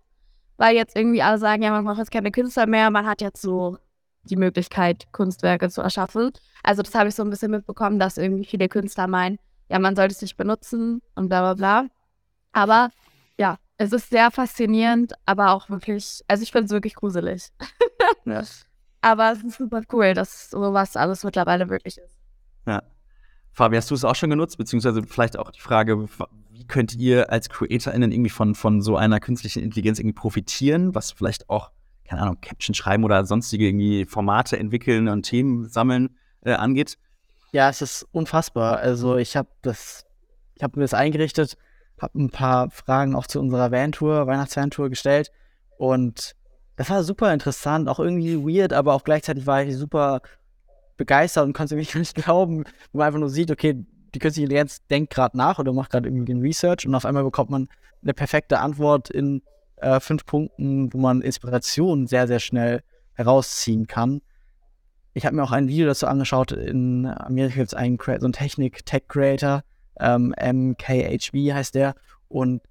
[0.57, 3.43] weil jetzt irgendwie alle sagen, ja, man braucht jetzt keine Künstler mehr, man hat jetzt
[3.43, 3.79] so
[4.25, 6.31] die Möglichkeit, Kunstwerke zu erschaffen.
[6.63, 9.39] Also das habe ich so ein bisschen mitbekommen, dass irgendwie viele Künstler meinen,
[9.69, 11.87] ja, man sollte es nicht benutzen und bla bla bla.
[12.53, 12.91] Aber
[13.39, 17.49] ja, es ist sehr faszinierend, aber auch wirklich, also ich finde es wirklich gruselig.
[18.27, 18.43] ja.
[19.01, 22.19] Aber es ist super cool, dass sowas alles mittlerweile möglich ist.
[22.67, 22.83] Ja.
[23.53, 24.59] Fabi, hast du es auch schon genutzt?
[24.59, 26.07] Beziehungsweise vielleicht auch die Frage,
[26.51, 31.13] wie könnt ihr als CreatorInnen irgendwie von, von so einer künstlichen Intelligenz irgendwie profitieren, was
[31.13, 31.71] vielleicht auch
[32.05, 36.99] keine Ahnung, Caption schreiben oder sonstige irgendwie Formate entwickeln und Themen sammeln äh, angeht?
[37.53, 38.77] Ja, es ist unfassbar.
[38.77, 40.05] Also ich habe das,
[40.55, 41.57] ich habe mir das eingerichtet,
[42.01, 45.31] habe ein paar Fragen auch zu unserer Van-Tour, Weihnachtsvan-Tour gestellt
[45.77, 46.35] und
[46.77, 50.23] das war super interessant, auch irgendwie weird, aber auch gleichzeitig war ich super
[50.97, 53.85] begeistert und konnte mich nicht glauben, wo man einfach nur sieht, okay,
[54.15, 57.23] die künstliche Intelligenz denkt gerade nach oder macht gerade irgendwie ein Research und auf einmal
[57.23, 57.69] bekommt man
[58.03, 59.43] eine perfekte Antwort in
[59.77, 62.83] äh, fünf Punkten, wo man Inspiration sehr, sehr schnell
[63.15, 64.23] herausziehen kann.
[65.13, 66.53] Ich habe mir auch ein Video dazu angeschaut.
[66.53, 69.63] In Amerika gibt es einen so einen Technik-Tech-Creator,
[70.01, 71.95] ähm, MKHB heißt der.
[72.29, 72.63] Und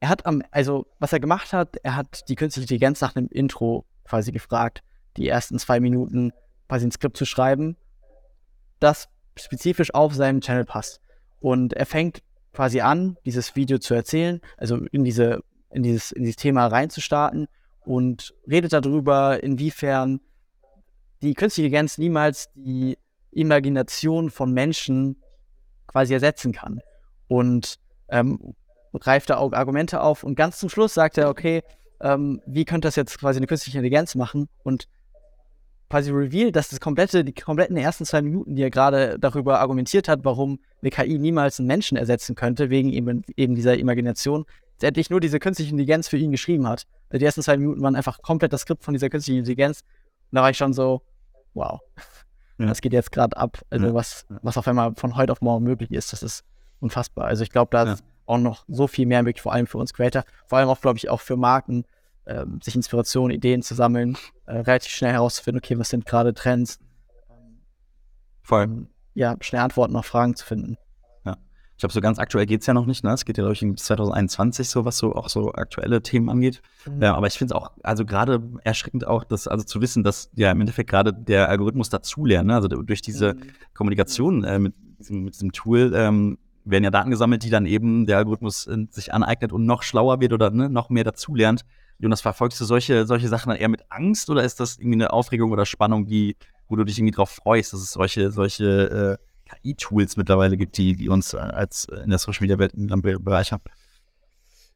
[0.00, 3.28] er hat am, also was er gemacht hat, er hat die künstliche Intelligenz nach einem
[3.28, 4.82] Intro quasi gefragt,
[5.16, 6.32] die ersten zwei Minuten
[6.68, 7.76] quasi ein Skript zu schreiben,
[8.80, 11.00] das spezifisch auf seinem Channel passt.
[11.40, 16.22] Und er fängt quasi an, dieses Video zu erzählen, also in diese in dieses, in
[16.22, 17.48] dieses Thema reinzustarten
[17.84, 20.20] und redet darüber, inwiefern
[21.22, 22.98] die künstliche Intelligenz niemals die
[23.30, 25.22] Imagination von Menschen
[25.96, 26.82] quasi ersetzen kann.
[27.26, 27.76] Und
[28.10, 28.54] ähm,
[28.92, 31.62] greift da auch Argumente auf und ganz zum Schluss sagt er, okay,
[32.02, 34.50] ähm, wie könnte das jetzt quasi eine künstliche Intelligenz machen?
[34.62, 34.88] Und
[35.88, 40.06] quasi revealed, dass das komplette, die kompletten ersten zwei Minuten, die er gerade darüber argumentiert
[40.06, 45.08] hat, warum eine KI niemals einen Menschen ersetzen könnte, wegen eben, eben dieser Imagination, letztendlich
[45.08, 46.86] nur diese künstliche Intelligenz für ihn geschrieben hat.
[47.10, 49.80] Die ersten zwei Minuten waren einfach komplett das Skript von dieser künstlichen Intelligenz.
[50.30, 51.00] Und da war ich schon so,
[51.54, 51.80] wow,
[52.58, 52.66] ja.
[52.66, 53.58] das geht jetzt gerade ab.
[53.70, 53.94] Also ja.
[53.94, 56.44] was, was auf einmal von heute auf morgen möglich ist, das ist
[56.80, 57.26] unfassbar.
[57.26, 57.96] Also ich glaube, da, ja.
[58.26, 60.98] auch noch so viel mehr möglich, vor allem für uns Creator, vor allem auch, glaube
[60.98, 61.84] ich, auch für Marken,
[62.24, 66.78] äh, sich Inspiration, Ideen zu sammeln, äh, relativ schnell herauszufinden, okay, was sind gerade Trends,
[68.42, 70.76] Vor allem, ja, schnell Antworten auf Fragen zu finden.
[71.76, 73.10] Ich glaube, so ganz aktuell geht es ja noch nicht, ne?
[73.12, 76.62] Es geht ja, glaube ich, bis 2021 so, was so auch so aktuelle Themen angeht.
[77.00, 80.30] Ja, aber ich finde es auch, also gerade erschreckend auch, dass, also zu wissen, dass
[80.34, 82.54] ja im Endeffekt gerade der Algorithmus dazulernt, ne?
[82.54, 83.40] Also durch diese Mhm.
[83.74, 88.06] Kommunikation äh, mit, diesem, mit diesem Tool ähm, werden ja Daten gesammelt, die dann eben
[88.06, 91.62] der Algorithmus äh, sich aneignet und noch schlauer wird oder ne, noch mehr dazulernt.
[91.98, 95.12] Jonas, verfolgst du solche, solche Sachen dann eher mit Angst oder ist das irgendwie eine
[95.12, 96.36] Aufregung oder Spannung, die,
[96.68, 100.96] wo du dich irgendwie drauf freust, dass es solche, solche äh, KI-Tools mittlerweile gibt, die,
[100.96, 103.60] die uns äh, als äh, in der Social Media Welt dann be- bereichern?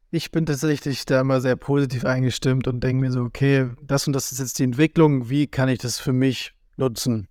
[0.09, 4.13] Ich bin tatsächlich da immer sehr positiv eingestimmt und denke mir so, okay, das und
[4.13, 7.27] das ist jetzt die Entwicklung, wie kann ich das für mich nutzen?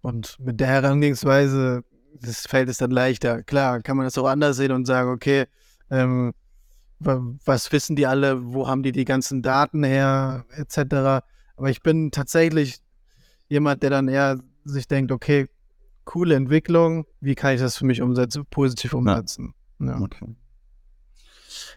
[0.00, 1.82] Und mit der Herangehensweise,
[2.20, 3.42] das fällt es dann leichter.
[3.42, 5.46] Klar, kann man das auch anders sehen und sagen, okay,
[5.90, 6.34] ähm,
[7.00, 11.24] wa- was wissen die alle, wo haben die die ganzen Daten her, etc.
[11.56, 12.78] Aber ich bin tatsächlich
[13.48, 15.48] jemand, der dann eher sich denkt, okay,
[16.08, 19.52] coole Entwicklung, wie kann ich das für mich umsetzen, positiv umsetzen?
[19.78, 20.00] Ja.
[20.00, 20.34] Okay.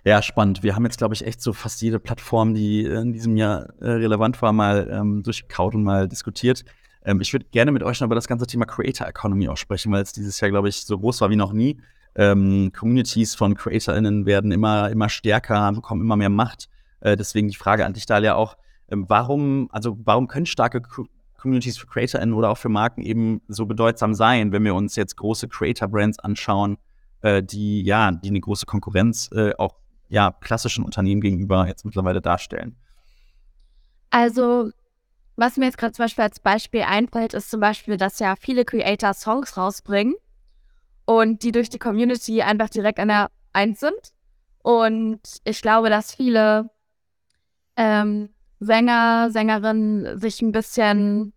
[0.05, 0.63] Ja, spannend.
[0.63, 3.89] Wir haben jetzt, glaube ich, echt so fast jede Plattform, die in diesem Jahr äh,
[3.89, 6.63] relevant war, mal ähm, durchgekaut und mal diskutiert.
[7.03, 9.91] Ähm, ich würde gerne mit euch noch über das ganze Thema Creator Economy auch sprechen,
[9.91, 11.81] weil es dieses Jahr, glaube ich, so groß war wie noch nie.
[12.15, 16.69] Ähm, Communities von CreatorInnen werden immer, immer stärker, bekommen immer mehr Macht.
[17.01, 18.55] Äh, deswegen die Frage an dich, Dalia, auch,
[18.89, 20.81] ähm, warum, also warum können starke
[21.41, 25.17] Communities für CreatorInnen oder auch für Marken eben so bedeutsam sein, wenn wir uns jetzt
[25.17, 26.77] große Creator-Brands anschauen,
[27.21, 29.75] äh, die ja, die eine große Konkurrenz äh, auch
[30.07, 32.75] ja, klassischen Unternehmen gegenüber jetzt mittlerweile darstellen.
[34.09, 34.71] Also,
[35.37, 38.65] was mir jetzt gerade zum Beispiel als Beispiel einfällt, ist zum Beispiel, dass ja viele
[38.65, 40.15] Creator Songs rausbringen
[41.05, 44.13] und die durch die Community einfach direkt an der Eins sind.
[44.63, 46.69] Und ich glaube, dass viele
[47.77, 48.29] ähm,
[48.61, 51.33] Sänger, Sängerinnen sich ein bisschen,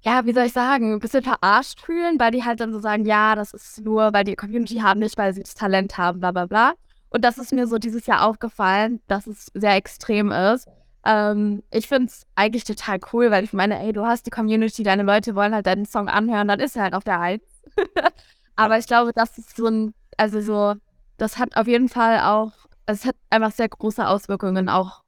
[0.00, 3.06] ja, wie soll ich sagen, ein bisschen verarscht fühlen, weil die halt dann so sagen,
[3.06, 6.32] ja, das ist nur, weil die Community haben, nicht weil sie das Talent haben, bla
[6.32, 6.74] bla bla.
[7.08, 10.66] Und das ist mir so dieses Jahr aufgefallen, dass es sehr extrem ist.
[11.04, 14.82] Ähm, ich finde es eigentlich total cool, weil ich meine, ey, du hast die Community,
[14.82, 17.44] deine Leute wollen halt deinen Song anhören, dann ist er halt auf der Eins.
[18.56, 20.74] Aber ich glaube, das ist so ein, also so,
[21.16, 22.50] das hat auf jeden Fall auch,
[22.86, 25.03] es hat einfach sehr große Auswirkungen auch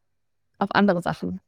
[0.59, 1.41] auf andere Sachen.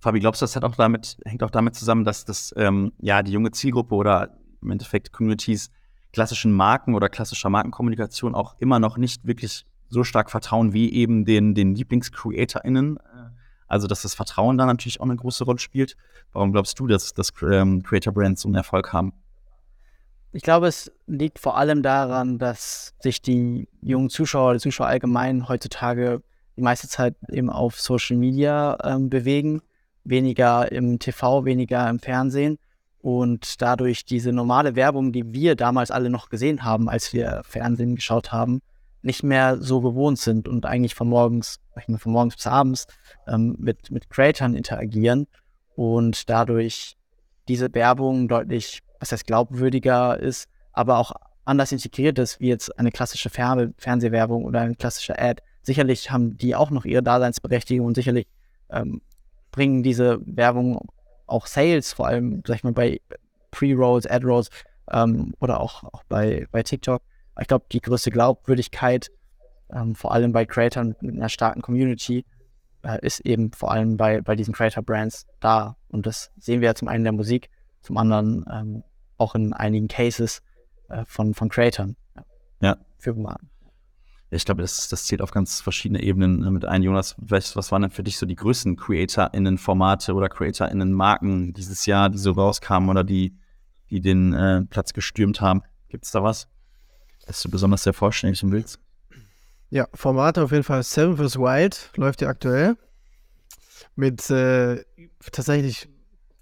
[0.00, 3.22] Fabi, glaubst du, das hat auch damit, hängt auch damit zusammen, dass das ähm, ja
[3.22, 5.70] die junge Zielgruppe oder im Endeffekt Communities
[6.12, 11.24] klassischen Marken oder klassischer Markenkommunikation auch immer noch nicht wirklich so stark vertrauen wie eben
[11.24, 12.96] den, den Lieblings-CreatorInnen?
[12.96, 13.00] Äh,
[13.66, 15.96] Also, dass das Vertrauen da natürlich auch eine große Rolle spielt.
[16.32, 19.12] Warum glaubst du, dass, dass ähm, Creator-Brands so einen Erfolg haben?
[20.32, 25.48] Ich glaube, es liegt vor allem daran, dass sich die jungen Zuschauer, die Zuschauer allgemein
[25.48, 26.22] heutzutage
[26.60, 29.62] die meiste Zeit eben auf Social Media ähm, bewegen,
[30.04, 32.58] weniger im TV, weniger im Fernsehen
[33.00, 37.96] und dadurch diese normale Werbung, die wir damals alle noch gesehen haben, als wir Fernsehen
[37.96, 38.60] geschaut haben,
[39.00, 41.60] nicht mehr so gewohnt sind und eigentlich von morgens,
[41.96, 42.86] von morgens bis abends
[43.26, 45.28] ähm, mit, mit Creatern interagieren
[45.76, 46.98] und dadurch
[47.48, 51.12] diese Werbung deutlich, was heißt glaubwürdiger ist, aber auch
[51.46, 55.42] anders integriert ist, wie jetzt eine klassische Fer Fernsehwerbung oder eine klassische Ad.
[55.62, 58.26] Sicherlich haben die auch noch ihre Daseinsberechtigung und sicherlich
[58.70, 59.02] ähm,
[59.50, 60.88] bringen diese Werbung
[61.26, 63.00] auch Sales, vor allem, sag ich mal, bei
[63.50, 64.50] Pre-Rolls, Ad-Rolls
[64.90, 67.02] ähm, oder auch, auch bei, bei TikTok.
[67.40, 69.10] Ich glaube, die größte Glaubwürdigkeit,
[69.72, 72.24] ähm, vor allem bei Creators mit einer starken Community,
[72.82, 75.76] äh, ist eben vor allem bei, bei diesen Creator-Brands da.
[75.88, 77.50] Und das sehen wir ja zum einen in der Musik,
[77.82, 78.82] zum anderen ähm,
[79.16, 80.42] auch in einigen Cases
[80.88, 81.96] äh, von, von Creatoren.
[82.60, 82.76] Ja.
[82.98, 83.49] Für Marken.
[84.32, 86.82] Ich glaube, das, das zählt auf ganz verschiedene Ebenen äh, mit ein.
[86.82, 92.10] Jonas, was, was waren denn für dich so die größten CreatorInnen-Formate oder CreatorInnen-Marken dieses Jahr,
[92.10, 93.36] die so rauskamen oder die,
[93.90, 95.62] die den äh, Platz gestürmt haben?
[95.88, 96.46] Gibt es da was,
[97.26, 98.78] das du besonders sehr vorstellen willst?
[99.70, 100.82] Ja, Formate auf jeden Fall.
[100.84, 101.36] Seven vs.
[101.36, 102.76] Wild läuft ja aktuell.
[103.96, 104.84] Mit äh,
[105.32, 105.88] tatsächlich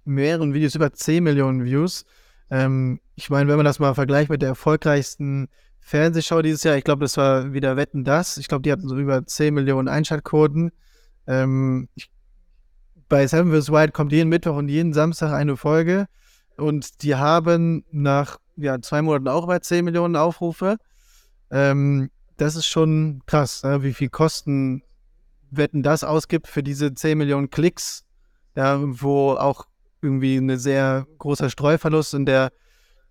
[0.05, 2.05] mehreren Videos, über 10 Millionen Views.
[2.51, 5.49] Ähm, ich meine, wenn man das mal vergleicht mit der erfolgreichsten
[5.89, 8.37] Fernsehshow dieses Jahr, ich glaube, das war wieder Wetten das.
[8.37, 10.71] Ich glaube, die hatten so über 10 Millionen Einschaltquoten.
[11.27, 11.89] Ähm,
[13.09, 13.73] bei Seven vs.
[13.73, 16.07] Wild kommt jeden Mittwoch und jeden Samstag eine Folge.
[16.59, 20.77] Und die haben nach ja, zwei Monaten auch über 10 Millionen Aufrufe.
[21.51, 23.83] Ähm, das ist schon krass, ne?
[23.83, 24.83] wie viel Kosten
[25.51, 28.05] Wetten das ausgibt für diese 10 Millionen Klicks,
[28.55, 29.67] ja, wo auch
[30.03, 32.53] irgendwie ein sehr großer Streuverlust in der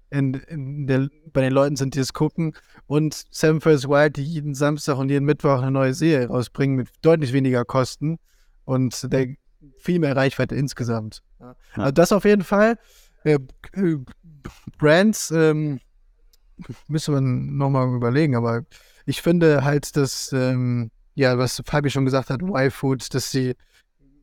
[0.10, 2.54] in, in der, bei den Leuten sind, die es gucken.
[2.88, 6.90] Und Seven First Wild, die jeden Samstag und jeden Mittwoch eine neue Serie rausbringen mit
[7.02, 8.20] deutlich weniger Kosten
[8.66, 9.36] und der
[9.78, 11.24] viel mehr Reichweite insgesamt.
[11.40, 11.56] Ja.
[11.76, 12.78] Also das auf jeden Fall.
[13.24, 13.40] Äh,
[13.74, 13.98] äh,
[14.78, 15.80] Brands ähm,
[16.88, 18.64] müsste man nochmal überlegen, aber
[19.06, 23.56] ich finde halt, dass, ähm, ja, was Fabi schon gesagt hat, Y-Food, dass sie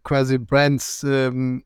[0.02, 1.64] quasi Brands ähm,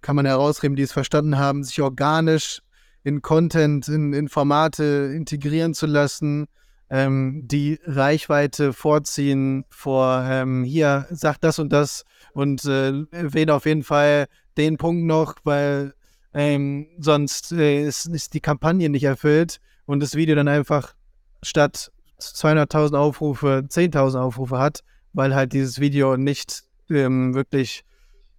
[0.00, 2.60] kann man herausreden, die es verstanden haben, sich organisch
[3.04, 6.46] in Content, in, in Formate integrieren zu lassen,
[6.90, 13.66] ähm, die Reichweite vorziehen vor, ähm, hier, sagt das und das und äh, erwähne auf
[13.66, 14.26] jeden Fall
[14.56, 15.94] den Punkt noch, weil
[16.34, 20.94] ähm, sonst äh, ist, ist die Kampagne nicht erfüllt und das Video dann einfach
[21.42, 21.90] statt
[22.20, 24.80] 200.000 Aufrufe 10.000 Aufrufe hat,
[25.12, 27.84] weil halt dieses Video nicht ähm, wirklich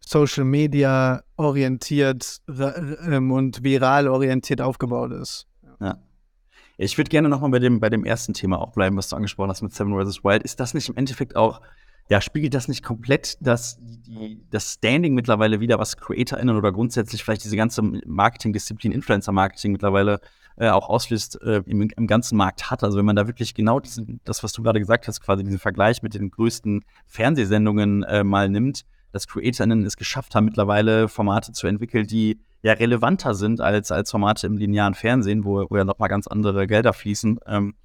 [0.06, 5.48] Social Media orientiert ähm, und viral orientiert aufgebaut ist.
[5.80, 5.98] Ja.
[6.78, 9.50] Ich würde gerne nochmal bei dem, bei dem ersten Thema auch bleiben, was du angesprochen
[9.50, 10.24] hast mit Seven vs.
[10.24, 10.44] Wild.
[10.44, 11.62] Ist das nicht im Endeffekt auch,
[12.10, 17.24] ja, spiegelt das nicht komplett das, die, das Standing mittlerweile wieder, was CreatorInnen oder grundsätzlich
[17.24, 20.20] vielleicht diese ganze Marketing-Disziplin, Influencer-Marketing mittlerweile
[20.58, 22.84] äh, auch auslöst, äh, im, im, ganzen Markt hat.
[22.84, 25.60] Also wenn man da wirklich genau diesen, das, was du gerade gesagt hast, quasi diesen
[25.60, 28.84] Vergleich mit den größten Fernsehsendungen äh, mal nimmt,
[29.14, 34.12] dass CreatorInnen es geschafft haben, mittlerweile Formate zu entwickeln, die ja relevanter sind als, als
[34.12, 37.40] Formate im linearen Fernsehen, wo, wo ja nochmal ganz andere Gelder fließen.
[37.46, 37.76] Ähm,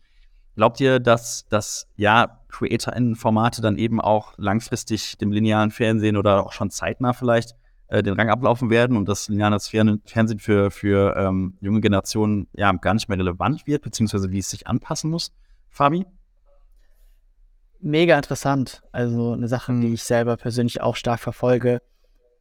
[0.57, 6.53] glaubt ihr, dass, dass ja CreatorInnen-Formate dann eben auch langfristig dem linearen Fernsehen oder auch
[6.53, 7.55] schon zeitnah vielleicht
[7.89, 12.73] äh, den Rang ablaufen werden und das lineare Fernsehen für, für ähm, junge Generationen ja
[12.73, 15.33] gar nicht mehr relevant wird, beziehungsweise wie es sich anpassen muss?
[15.69, 16.07] Fabi?
[17.81, 18.83] Mega interessant.
[18.93, 21.81] Also eine Sache, die ich selber persönlich auch stark verfolge.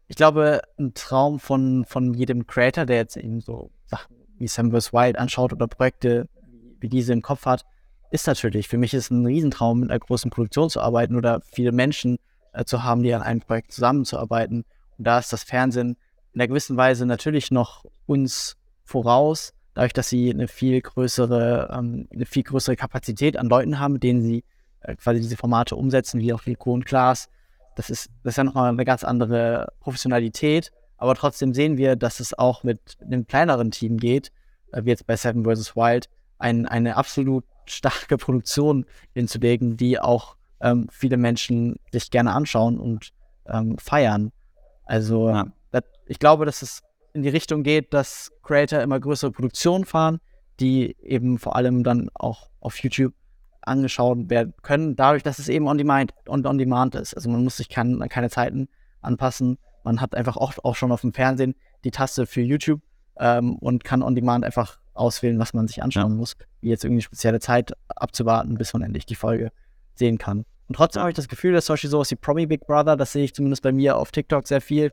[0.08, 4.72] Ich glaube, ein Traum von, von jedem Creator, der jetzt eben so Sachen wie Sam
[4.72, 4.94] vs.
[4.94, 6.30] Wild anschaut oder Projekte
[6.80, 7.66] wie diese im Kopf hat,
[8.12, 11.72] ist natürlich, für mich ist ein Riesentraum, mit einer großen Produktion zu arbeiten oder viele
[11.72, 12.18] Menschen
[12.54, 14.64] äh, zu haben, die an einem Projekt zusammenzuarbeiten.
[14.98, 15.98] Und da ist das Fernsehen
[16.34, 22.08] in einer gewissen Weise natürlich noch uns voraus, dadurch, dass sie eine viel größere, ähm,
[22.14, 24.44] eine viel größere Kapazität an Leuten haben, mit denen sie
[24.88, 27.30] äh, quasi diese Formate umsetzen, wie auch Rico und Klaas.
[27.76, 30.72] Das ist, das ist ja nochmal eine ganz andere Professionalität.
[30.98, 34.32] Aber trotzdem sehen wir, dass es auch mit einem kleineren Team geht,
[34.72, 35.76] äh, wie jetzt bei Seven vs.
[35.76, 36.10] Wild,
[36.40, 43.12] ein, eine absolut starke Produktion hinzulegen, die auch ähm, viele Menschen sich gerne anschauen und
[43.46, 44.32] ähm, feiern.
[44.86, 45.48] Also ja.
[45.72, 46.82] das, ich glaube, dass es
[47.14, 50.20] in die Richtung geht, dass Creator immer größere Produktionen fahren,
[50.60, 53.14] die eben vor allem dann auch auf YouTube
[53.68, 57.14] angeschaut werden können, dadurch, dass es eben on demand, on, on demand ist.
[57.14, 58.68] Also man muss sich kann, keine Zeiten
[59.02, 59.58] anpassen.
[59.84, 62.82] Man hat einfach oft auch schon auf dem Fernsehen die Taste für YouTube
[63.20, 66.18] ähm, und kann on demand einfach auswählen, was man sich anschauen ja.
[66.18, 69.52] muss, wie jetzt irgendwie spezielle Zeit abzuwarten, bis man endlich die Folge
[69.96, 70.46] sehen kann.
[70.68, 73.14] Und trotzdem habe ich das Gefühl, dass zum Beispiel sowas wie Promi Big Brother, das
[73.14, 74.92] sehe ich zumindest bei mir auf TikTok sehr viel,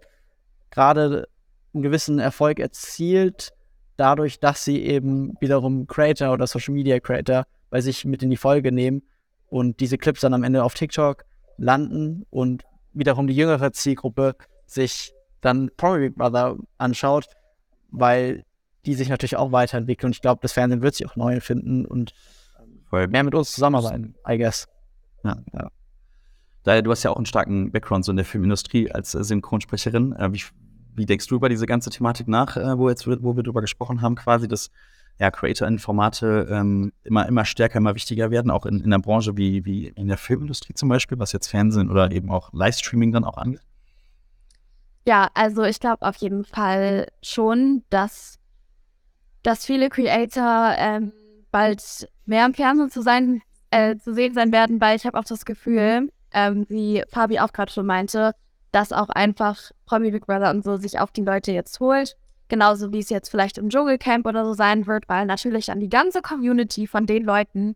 [0.70, 1.26] gerade
[1.72, 3.52] einen gewissen Erfolg erzielt,
[3.96, 7.44] dadurch, dass sie eben wiederum Creator oder Social Media Creator
[7.74, 9.02] bei sich mit in die Folge nehmen
[9.48, 11.24] und diese Clips dann am Ende auf TikTok
[11.56, 12.62] landen und
[12.92, 17.26] wiederum die jüngere Zielgruppe sich dann Promi Big Brother anschaut,
[17.90, 18.44] weil
[18.86, 20.10] die sich natürlich auch weiterentwickeln.
[20.10, 22.14] Und ich glaube, das Fernsehen wird sich auch neu finden und
[22.90, 23.08] Voll.
[23.08, 24.68] mehr mit uns zusammenarbeiten, I guess.
[25.24, 25.38] Ja.
[25.52, 25.68] ja.
[26.62, 30.12] Daher, du hast ja auch einen starken Background so in der Filmindustrie als äh, Synchronsprecherin.
[30.12, 30.44] Äh, wie,
[30.94, 34.00] wie, denkst du über diese ganze Thematik nach, äh, wo, jetzt, wo wir darüber gesprochen
[34.00, 34.70] haben, quasi, dass
[35.18, 39.64] ja, Creator-Formate ähm, immer, immer stärker, immer wichtiger werden, auch in, in der Branche wie,
[39.64, 43.36] wie in der Filmindustrie zum Beispiel, was jetzt Fernsehen oder eben auch Livestreaming dann auch
[43.36, 43.60] angeht?
[45.06, 48.38] Ja, also ich glaube auf jeden Fall schon, dass,
[49.42, 51.12] dass viele Creator ähm,
[51.52, 55.24] bald mehr im Fernsehen zu sein, äh, zu sehen sein werden, weil ich habe auch
[55.24, 58.32] das Gefühl, ähm, wie Fabi auch gerade schon meinte,
[58.72, 62.16] dass auch einfach Promi Big Brother und so sich auf die Leute jetzt holt
[62.48, 65.88] Genauso wie es jetzt vielleicht im Dschungelcamp oder so sein wird, weil natürlich dann die
[65.88, 67.74] ganze Community von den Leuten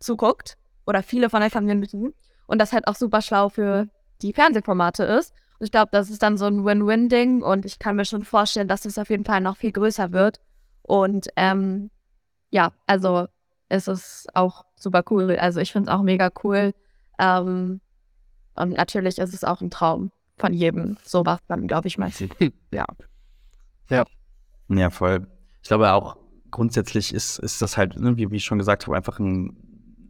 [0.00, 0.56] zuguckt
[0.86, 2.12] oder viele von der Community
[2.46, 3.88] und das halt auch super schlau für
[4.22, 5.32] die Fernsehformate ist.
[5.58, 8.68] Und ich glaube, das ist dann so ein Win-Win-Ding und ich kann mir schon vorstellen,
[8.68, 10.40] dass es auf jeden Fall noch viel größer wird.
[10.82, 11.90] Und ähm,
[12.50, 13.26] ja, also
[13.68, 15.36] es ist auch super cool.
[15.36, 16.72] Also ich finde es auch mega cool.
[17.18, 17.80] Ähm,
[18.54, 22.10] und natürlich ist es auch ein Traum von jedem, sowas dann, glaube ich, mal.
[22.72, 22.86] ja.
[23.90, 24.04] Ja.
[24.68, 25.26] Ja, voll.
[25.62, 26.16] Ich glaube auch
[26.50, 29.56] grundsätzlich ist, ist das halt, ne, wie, wie ich schon gesagt habe, einfach ein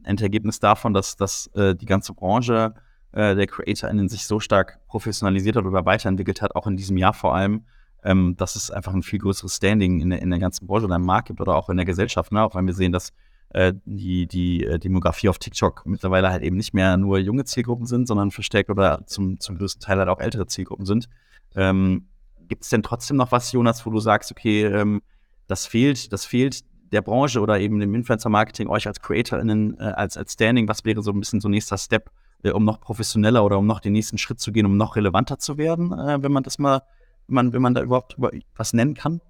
[0.05, 2.75] Endergebnis davon, dass, dass äh, die ganze Branche
[3.13, 7.15] äh, der CreatorInnen sich so stark professionalisiert hat oder weiterentwickelt hat, auch in diesem Jahr
[7.15, 7.65] vor allem.
[8.05, 10.97] ähm, dass es einfach ein viel größeres Standing in der, in der ganzen Branche oder
[10.97, 12.43] im Markt gibt oder auch in der Gesellschaft, ne?
[12.45, 13.13] auch wenn wir sehen, dass
[13.51, 17.87] äh, die, die äh, Demografie auf TikTok mittlerweile halt eben nicht mehr nur junge Zielgruppen
[17.87, 21.09] sind, sondern verstärkt oder zum, zum größten Teil halt auch ältere Zielgruppen sind.
[21.57, 22.07] Ähm,
[22.49, 25.03] Gibt es denn trotzdem noch was, Jonas, wo du sagst, okay, ähm,
[25.47, 30.17] das fehlt, das fehlt der Branche oder eben dem Influencer-Marketing, euch als CreatorInnen, äh, als,
[30.17, 32.11] als Standing, was wäre so ein bisschen so nächster Step,
[32.43, 35.39] äh, um noch professioneller oder um noch den nächsten Schritt zu gehen, um noch relevanter
[35.39, 36.83] zu werden, äh, wenn man das mal,
[37.27, 38.17] wenn man, wenn man da überhaupt
[38.57, 39.21] was nennen kann?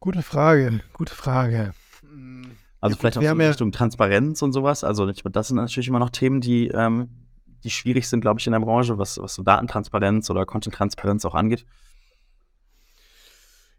[0.00, 1.72] Gute Frage, gute Frage.
[2.80, 4.84] Also Ja, vielleicht auch so in ja- Richtung Transparenz und sowas.
[4.84, 7.08] Also das sind natürlich immer noch Themen, die, ähm,
[7.64, 11.34] die schwierig sind, glaube ich, in der Branche, was, was so Datentransparenz oder Content-Transparenz auch
[11.34, 11.64] angeht.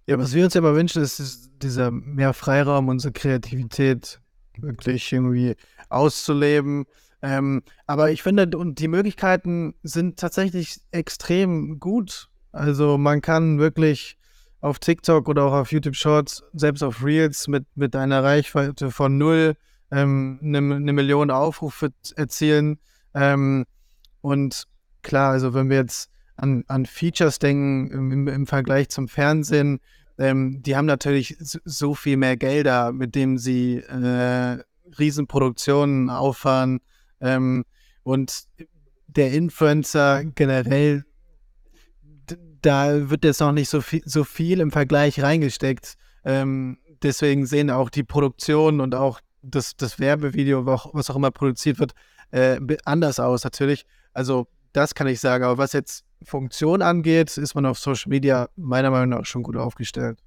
[0.05, 4.19] Ja, was wir uns ja immer wünschen, ist dies- dieser mehr Freiraum, unsere Kreativität
[4.57, 5.55] wirklich irgendwie
[5.89, 6.85] auszuleben.
[7.21, 12.29] Ähm, aber ich finde, und die Möglichkeiten sind tatsächlich extrem gut.
[12.51, 14.17] Also man kann wirklich
[14.61, 19.17] auf TikTok oder auch auf YouTube Shorts, selbst auf Reels mit, mit einer Reichweite von
[19.17, 19.55] null
[19.91, 22.79] ähm, eine, eine Million Aufrufe erzielen.
[23.19, 23.65] Ähm,
[24.21, 24.65] und
[25.01, 29.81] klar, also wenn wir jetzt an, an Features denken im, im, Vergleich zum Fernsehen,
[30.17, 34.63] ähm, die haben natürlich so, viel mehr Gelder, mit dem sie äh,
[34.97, 36.79] Riesenproduktionen auffahren.
[37.19, 37.65] Ähm,
[38.03, 38.45] und
[39.07, 41.03] der Influencer generell,
[42.61, 45.95] da wird jetzt noch nicht so viel, so viel im Vergleich reingesteckt.
[46.23, 51.79] Ähm, deswegen sehen auch die Produktionen und auch das, das Werbevideo, was auch immer produziert
[51.79, 51.93] wird,
[52.31, 53.85] äh, anders aus natürlich.
[54.13, 55.43] Also das kann ich sagen.
[55.43, 59.57] Aber was jetzt Funktion angeht, ist man auf Social Media meiner Meinung nach schon gut
[59.57, 60.19] aufgestellt.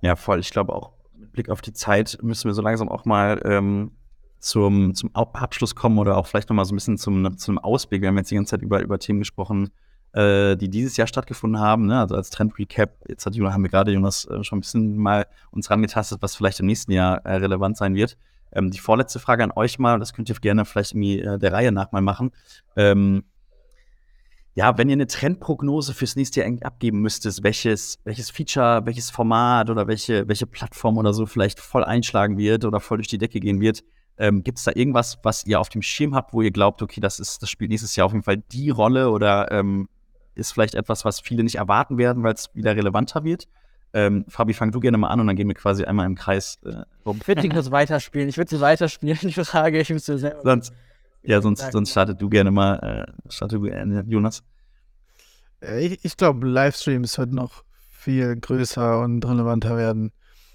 [0.00, 0.40] Ja, voll.
[0.40, 3.92] Ich glaube auch mit Blick auf die Zeit müssen wir so langsam auch mal ähm,
[4.38, 8.02] zum, zum Abschluss kommen oder auch vielleicht nochmal so ein bisschen zum, zum Ausblick.
[8.02, 9.70] Wir haben jetzt die ganze Zeit über, über Themen gesprochen,
[10.12, 11.86] äh, die dieses Jahr stattgefunden haben.
[11.86, 11.98] Ne?
[11.98, 15.70] Also als Trend-Recap, jetzt hat, haben wir gerade, Jonas, äh, schon ein bisschen mal uns
[15.70, 18.16] rangetastet, was vielleicht im nächsten Jahr äh, relevant sein wird.
[18.52, 21.52] Ähm, die vorletzte Frage an euch mal, das könnt ihr gerne vielleicht irgendwie äh, der
[21.52, 22.30] Reihe nach mal machen.
[22.76, 23.24] Ähm,
[24.54, 29.70] ja, wenn ihr eine Trendprognose fürs nächste Jahr abgeben müsstet, welches, welches Feature, welches Format
[29.70, 33.38] oder welche, welche Plattform oder so vielleicht voll einschlagen wird oder voll durch die Decke
[33.38, 33.84] gehen wird,
[34.18, 37.00] ähm, gibt es da irgendwas, was ihr auf dem Schirm habt, wo ihr glaubt, okay,
[37.00, 39.88] das ist, das spielt nächstes Jahr auf jeden Fall die Rolle oder ähm,
[40.34, 43.46] ist vielleicht etwas, was viele nicht erwarten werden, weil es wieder relevanter wird?
[43.94, 46.58] Ähm, Fabi, fang du gerne mal an und dann gehen wir quasi einmal im Kreis
[46.64, 47.18] äh, rum.
[47.20, 48.28] Ich würde die kurz weiterspielen.
[48.28, 49.80] Ich würde sie weiterspielen, die Frage.
[49.80, 50.42] Ich müsste selber.
[50.42, 50.72] Sonst,
[51.22, 51.72] ja, sonst, Sagen.
[51.72, 54.42] sonst startet du gerne mal, äh, startet du gerne, Jonas.
[55.60, 60.12] Äh, Ich, ich glaube, Livestreams wird noch viel größer und relevanter werden.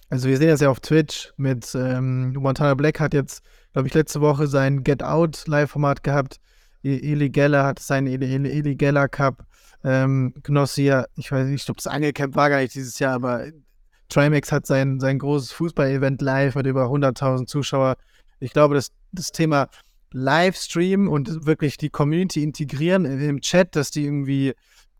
[0.09, 3.93] Also wir sehen das ja auf Twitch mit ähm, Montana Black hat jetzt, glaube ich,
[3.93, 6.39] letzte Woche sein Get Out Live-Format gehabt.
[6.83, 9.43] Eli Geller hat sein Eli, Eli, Eli Geller Cup.
[9.83, 13.13] Ähm, Knossi, ja, ich weiß nicht, ich glaube, das Angelcamp war gar nicht dieses Jahr,
[13.13, 13.47] aber
[14.09, 17.97] Trimax hat sein, sein großes Fußball-Event live mit über 100.000 Zuschauer.
[18.39, 19.69] Ich glaube, dass das Thema
[20.11, 24.53] Livestream und wirklich die Community integrieren im Chat, dass die irgendwie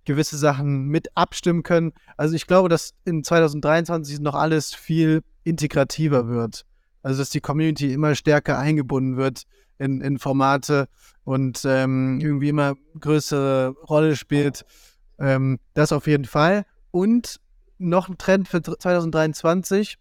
[0.06, 1.94] gewisse Sachen mit abstimmen können.
[2.18, 6.66] Also ich glaube, dass in 2023 noch alles viel integrativer wird.
[7.04, 9.44] Also dass die Community immer stärker eingebunden wird
[9.84, 10.88] in, in Formate
[11.24, 14.66] und ähm, irgendwie immer größere Rolle spielt.
[15.20, 16.66] Ähm, das auf jeden Fall.
[16.92, 17.40] Und
[17.78, 19.98] noch ein Trend für 2023,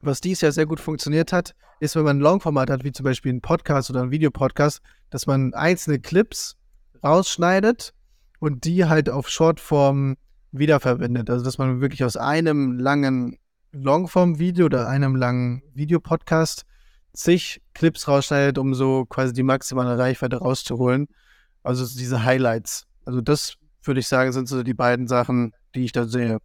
[0.00, 3.04] was dies Jahr sehr gut funktioniert hat, ist, wenn man ein Longformat hat, wie zum
[3.04, 6.56] Beispiel einen Podcast oder einen Videopodcast, dass man einzelne Clips
[7.02, 7.92] rausschneidet
[8.38, 10.16] und die halt auf Shortform
[10.52, 11.30] wiederverwendet.
[11.30, 13.38] Also dass man wirklich aus einem langen
[13.72, 16.64] Longform-Video oder einem langen Videopodcast
[17.14, 21.08] zig Clips rausschneidet, um so quasi die maximale Reichweite rauszuholen.
[21.62, 22.86] Also diese Highlights.
[23.04, 26.38] Also das würde ich sagen, sind so die beiden Sachen, die ich da sehe.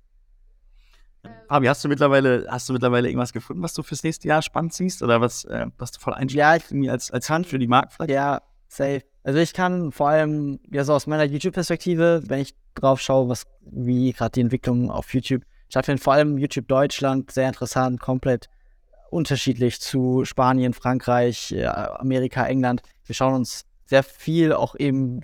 [1.48, 4.74] Fabi, hast du mittlerweile, hast du mittlerweile irgendwas gefunden, was du fürs nächste Jahr spannend
[4.74, 7.68] siehst oder was, äh, was du voll einschlägst Ja, ich, als, als Hand für die
[7.68, 8.12] Markt vielleicht?
[8.12, 9.02] ja, safe.
[9.24, 13.44] Also ich kann vor allem, ja so aus meiner YouTube-Perspektive, wenn ich drauf schaue, was,
[13.62, 18.48] wie gerade die Entwicklung auf YouTube stattfindet, vor allem YouTube Deutschland, sehr interessant, komplett
[19.10, 22.82] unterschiedlich zu Spanien, Frankreich, äh, Amerika, England.
[23.06, 25.22] Wir schauen uns sehr viel auch eben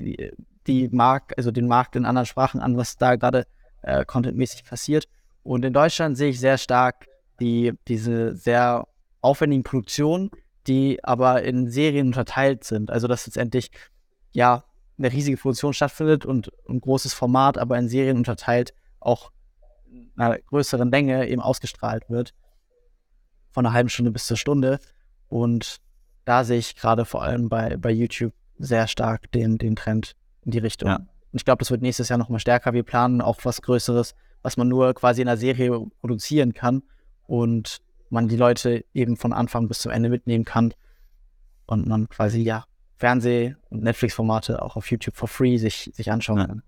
[0.67, 3.45] die, Markt, also den Markt in anderen Sprachen an, was da gerade
[3.81, 5.07] äh, contentmäßig passiert.
[5.43, 7.07] Und in Deutschland sehe ich sehr stark
[7.39, 8.87] die, diese sehr
[9.21, 10.31] aufwendigen Produktionen,
[10.67, 12.89] die aber in Serien unterteilt sind.
[12.89, 13.71] Also dass letztendlich
[14.31, 14.63] ja
[14.97, 19.31] eine riesige Produktion stattfindet und ein großes Format, aber in Serien unterteilt auch
[19.91, 22.33] in einer größeren Länge eben ausgestrahlt wird.
[23.53, 24.79] Von einer halben Stunde bis zur Stunde.
[25.29, 25.77] Und
[26.25, 30.51] da sehe ich gerade vor allem bei, bei YouTube sehr stark den, den Trend in
[30.51, 30.89] die Richtung.
[30.89, 30.95] Ja.
[30.97, 31.07] Und
[31.39, 32.73] ich glaube, das wird nächstes Jahr nochmal stärker.
[32.73, 36.83] Wir planen auch was Größeres, was man nur quasi in einer Serie produzieren kann
[37.25, 37.79] und
[38.09, 40.73] man die Leute eben von Anfang bis zum Ende mitnehmen kann
[41.65, 42.65] und man quasi ja
[42.97, 46.47] Fernseh- und Netflix-Formate auch auf YouTube for free sich, sich anschauen Ja.
[46.47, 46.63] kann.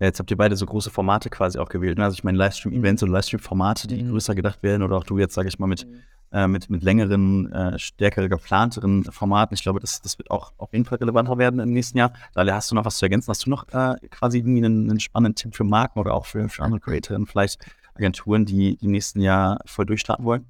[0.00, 1.98] Ja, jetzt habt ihr beide so große Formate quasi auch gewählt.
[1.98, 2.04] Ne?
[2.04, 4.10] Also ich meine Livestream-Events und Livestream-Formate, die Mhm.
[4.10, 5.86] größer gedacht werden oder auch du jetzt, sage ich mal, mit,
[6.32, 9.54] äh, mit, mit längeren, äh, stärker geplanteren Formaten.
[9.54, 12.12] Ich glaube, das, das wird auch auf jeden Fall relevanter werden im nächsten Jahr.
[12.34, 13.28] Daher hast du noch was zu ergänzen.
[13.28, 16.48] Hast du noch äh, quasi irgendwie einen, einen spannenden Tipp für Marken oder auch für,
[16.48, 17.64] für andere Creatorinnen, vielleicht
[17.94, 20.44] Agenturen, die im nächsten Jahr voll durchstarten wollen?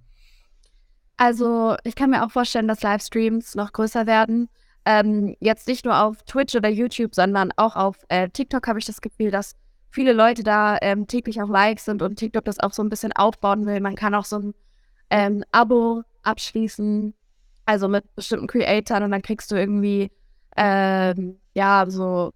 [1.16, 4.48] Also ich kann mir auch vorstellen, dass Livestreams noch größer werden.
[4.86, 8.84] Ähm, jetzt nicht nur auf Twitch oder YouTube, sondern auch auf äh, TikTok habe ich
[8.84, 9.56] das Gefühl, dass
[9.90, 13.12] viele Leute da ähm, täglich auf Likes sind und TikTok das auch so ein bisschen
[13.12, 13.80] aufbauen will.
[13.80, 14.54] Man kann auch so ein
[15.10, 17.14] ähm, Abo abschließen,
[17.64, 20.10] also mit bestimmten Creatoren und dann kriegst du irgendwie
[20.56, 22.32] ähm, ja so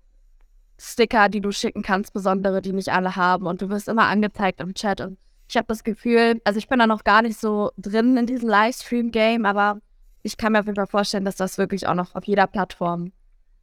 [0.79, 4.61] Sticker, die du schicken kannst, besondere, die nicht alle haben und du wirst immer angezeigt
[4.61, 5.19] im Chat und
[5.49, 8.49] ich habe das Gefühl, also ich bin da noch gar nicht so drin in diesem
[8.49, 9.81] Livestream-Game, aber
[10.29, 13.13] ich kann mir auf jeden Fall vorstellen, dass das wirklich auch noch auf jeder Plattform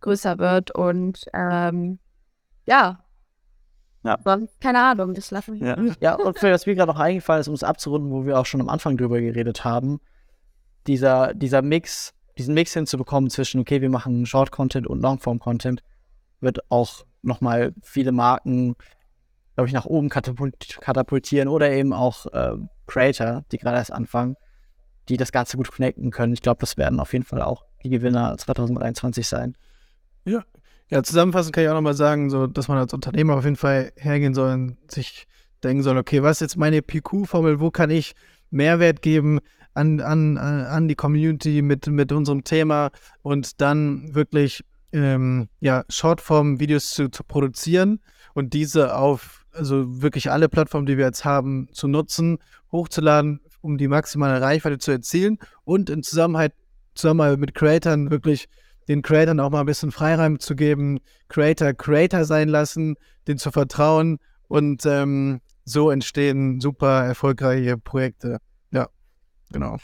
[0.01, 1.99] größer wird und ähm,
[2.65, 3.03] ja.
[4.03, 4.17] Ja.
[4.23, 5.67] Sonst, keine Ahnung, das lassen wir.
[5.67, 5.95] Ja.
[5.99, 8.45] Ja, und für was mir gerade noch eingefallen ist, um es abzurunden, wo wir auch
[8.45, 9.99] schon am Anfang drüber geredet haben,
[10.87, 15.83] dieser, dieser Mix, diesen Mix hinzubekommen zwischen, okay, wir machen Short-Content und Longform-Content,
[16.39, 18.75] wird auch nochmal viele Marken,
[19.55, 22.57] glaube ich, nach oben katapult katapultieren oder eben auch äh,
[22.87, 24.35] Creator, die gerade erst anfangen,
[25.09, 26.33] die das Ganze gut connecten können.
[26.33, 29.55] Ich glaube, das werden auf jeden Fall auch die Gewinner 2023 sein.
[30.89, 33.91] Ja, zusammenfassend kann ich auch nochmal sagen, so, dass man als Unternehmer auf jeden Fall
[33.95, 35.27] hergehen soll und sich
[35.63, 38.13] denken soll, okay, was ist jetzt meine PQ-Formel, wo kann ich
[38.51, 39.39] Mehrwert geben
[39.73, 42.91] an, an, an an die Community mit, mit unserem Thema
[43.23, 47.99] und dann wirklich ähm, ja, Shortform-Videos zu, zu produzieren
[48.33, 52.39] und diese auf also wirklich alle Plattformen, die wir jetzt haben, zu nutzen,
[52.71, 56.53] hochzuladen, um die maximale Reichweite zu erzielen und in Zusammenhalt,
[56.93, 58.47] Zusammenarbeit mit Creatoren wirklich
[58.87, 62.95] den Creatoren auch mal ein bisschen Freiraum zu geben, Creator Creator sein lassen,
[63.27, 68.37] denen zu vertrauen und ähm, so entstehen super erfolgreiche Projekte.
[68.71, 68.87] Ja,
[69.51, 69.77] genau.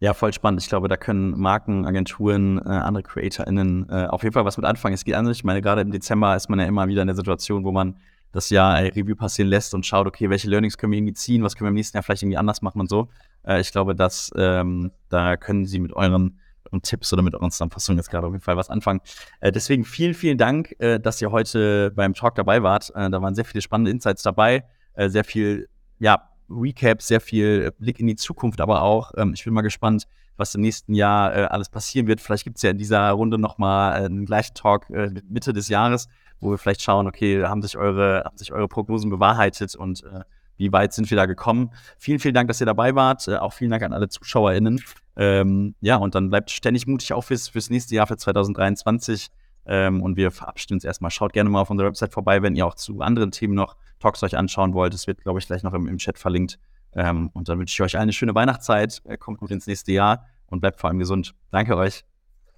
[0.00, 0.62] Ja, voll spannend.
[0.62, 4.66] Ich glaube, da können Marken, Agenturen, äh, andere CreatorInnen äh, auf jeden Fall was mit
[4.66, 4.94] anfangen.
[4.94, 5.38] Es geht an sich.
[5.38, 7.96] Ich meine, gerade im Dezember ist man ja immer wieder in der Situation, wo man
[8.32, 11.42] das Jahr äh, Review passieren lässt und schaut, okay, welche Learnings können wir irgendwie ziehen,
[11.42, 13.08] was können wir im nächsten Jahr vielleicht irgendwie anders machen und so.
[13.44, 17.50] Äh, ich glaube, dass ähm, da können Sie mit euren, euren Tipps oder mit euren
[17.50, 19.00] Zusammenfassungen jetzt gerade auf jeden Fall was anfangen.
[19.40, 22.90] Äh, deswegen vielen, vielen Dank, äh, dass ihr heute beim Talk dabei wart.
[22.94, 24.64] Äh, da waren sehr viele spannende Insights dabei,
[24.94, 25.68] äh, sehr viel,
[25.98, 30.06] ja, Recap, sehr viel Blick in die Zukunft, aber auch, ähm, ich bin mal gespannt,
[30.36, 32.20] was im nächsten Jahr äh, alles passieren wird.
[32.20, 36.08] Vielleicht gibt es ja in dieser Runde nochmal äh, einen gleichen Talk Mitte des Jahres,
[36.40, 40.20] wo wir vielleicht schauen, okay, haben sich eure, haben sich eure Prognosen bewahrheitet und äh,
[40.56, 41.70] wie weit sind wir da gekommen.
[41.98, 43.26] Vielen, vielen Dank, dass ihr dabei wart.
[43.28, 44.82] Äh, auch vielen Dank an alle ZuschauerInnen.
[45.16, 49.28] Ähm, ja, und dann bleibt ständig mutig auch fürs, fürs nächste Jahr, für 2023.
[49.66, 51.10] Ähm, und wir verabschieden uns erstmal.
[51.10, 54.22] Schaut gerne mal auf unserer Website vorbei, wenn ihr auch zu anderen Themen noch Talks
[54.22, 54.94] euch anschauen wollt.
[54.94, 56.58] Es wird, glaube ich, gleich noch im, im Chat verlinkt.
[56.92, 59.00] Ähm, und dann wünsche ich euch eine schöne Weihnachtszeit.
[59.04, 61.34] Äh, kommt gut ins nächste Jahr und bleibt vor allem gesund.
[61.50, 62.04] Danke euch.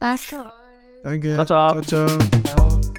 [0.01, 0.53] Danke.
[1.05, 1.35] Danke.
[1.35, 1.81] Ciao, ciao.
[1.83, 2.07] ciao.
[2.09, 2.43] ciao.
[2.45, 2.92] Ciao.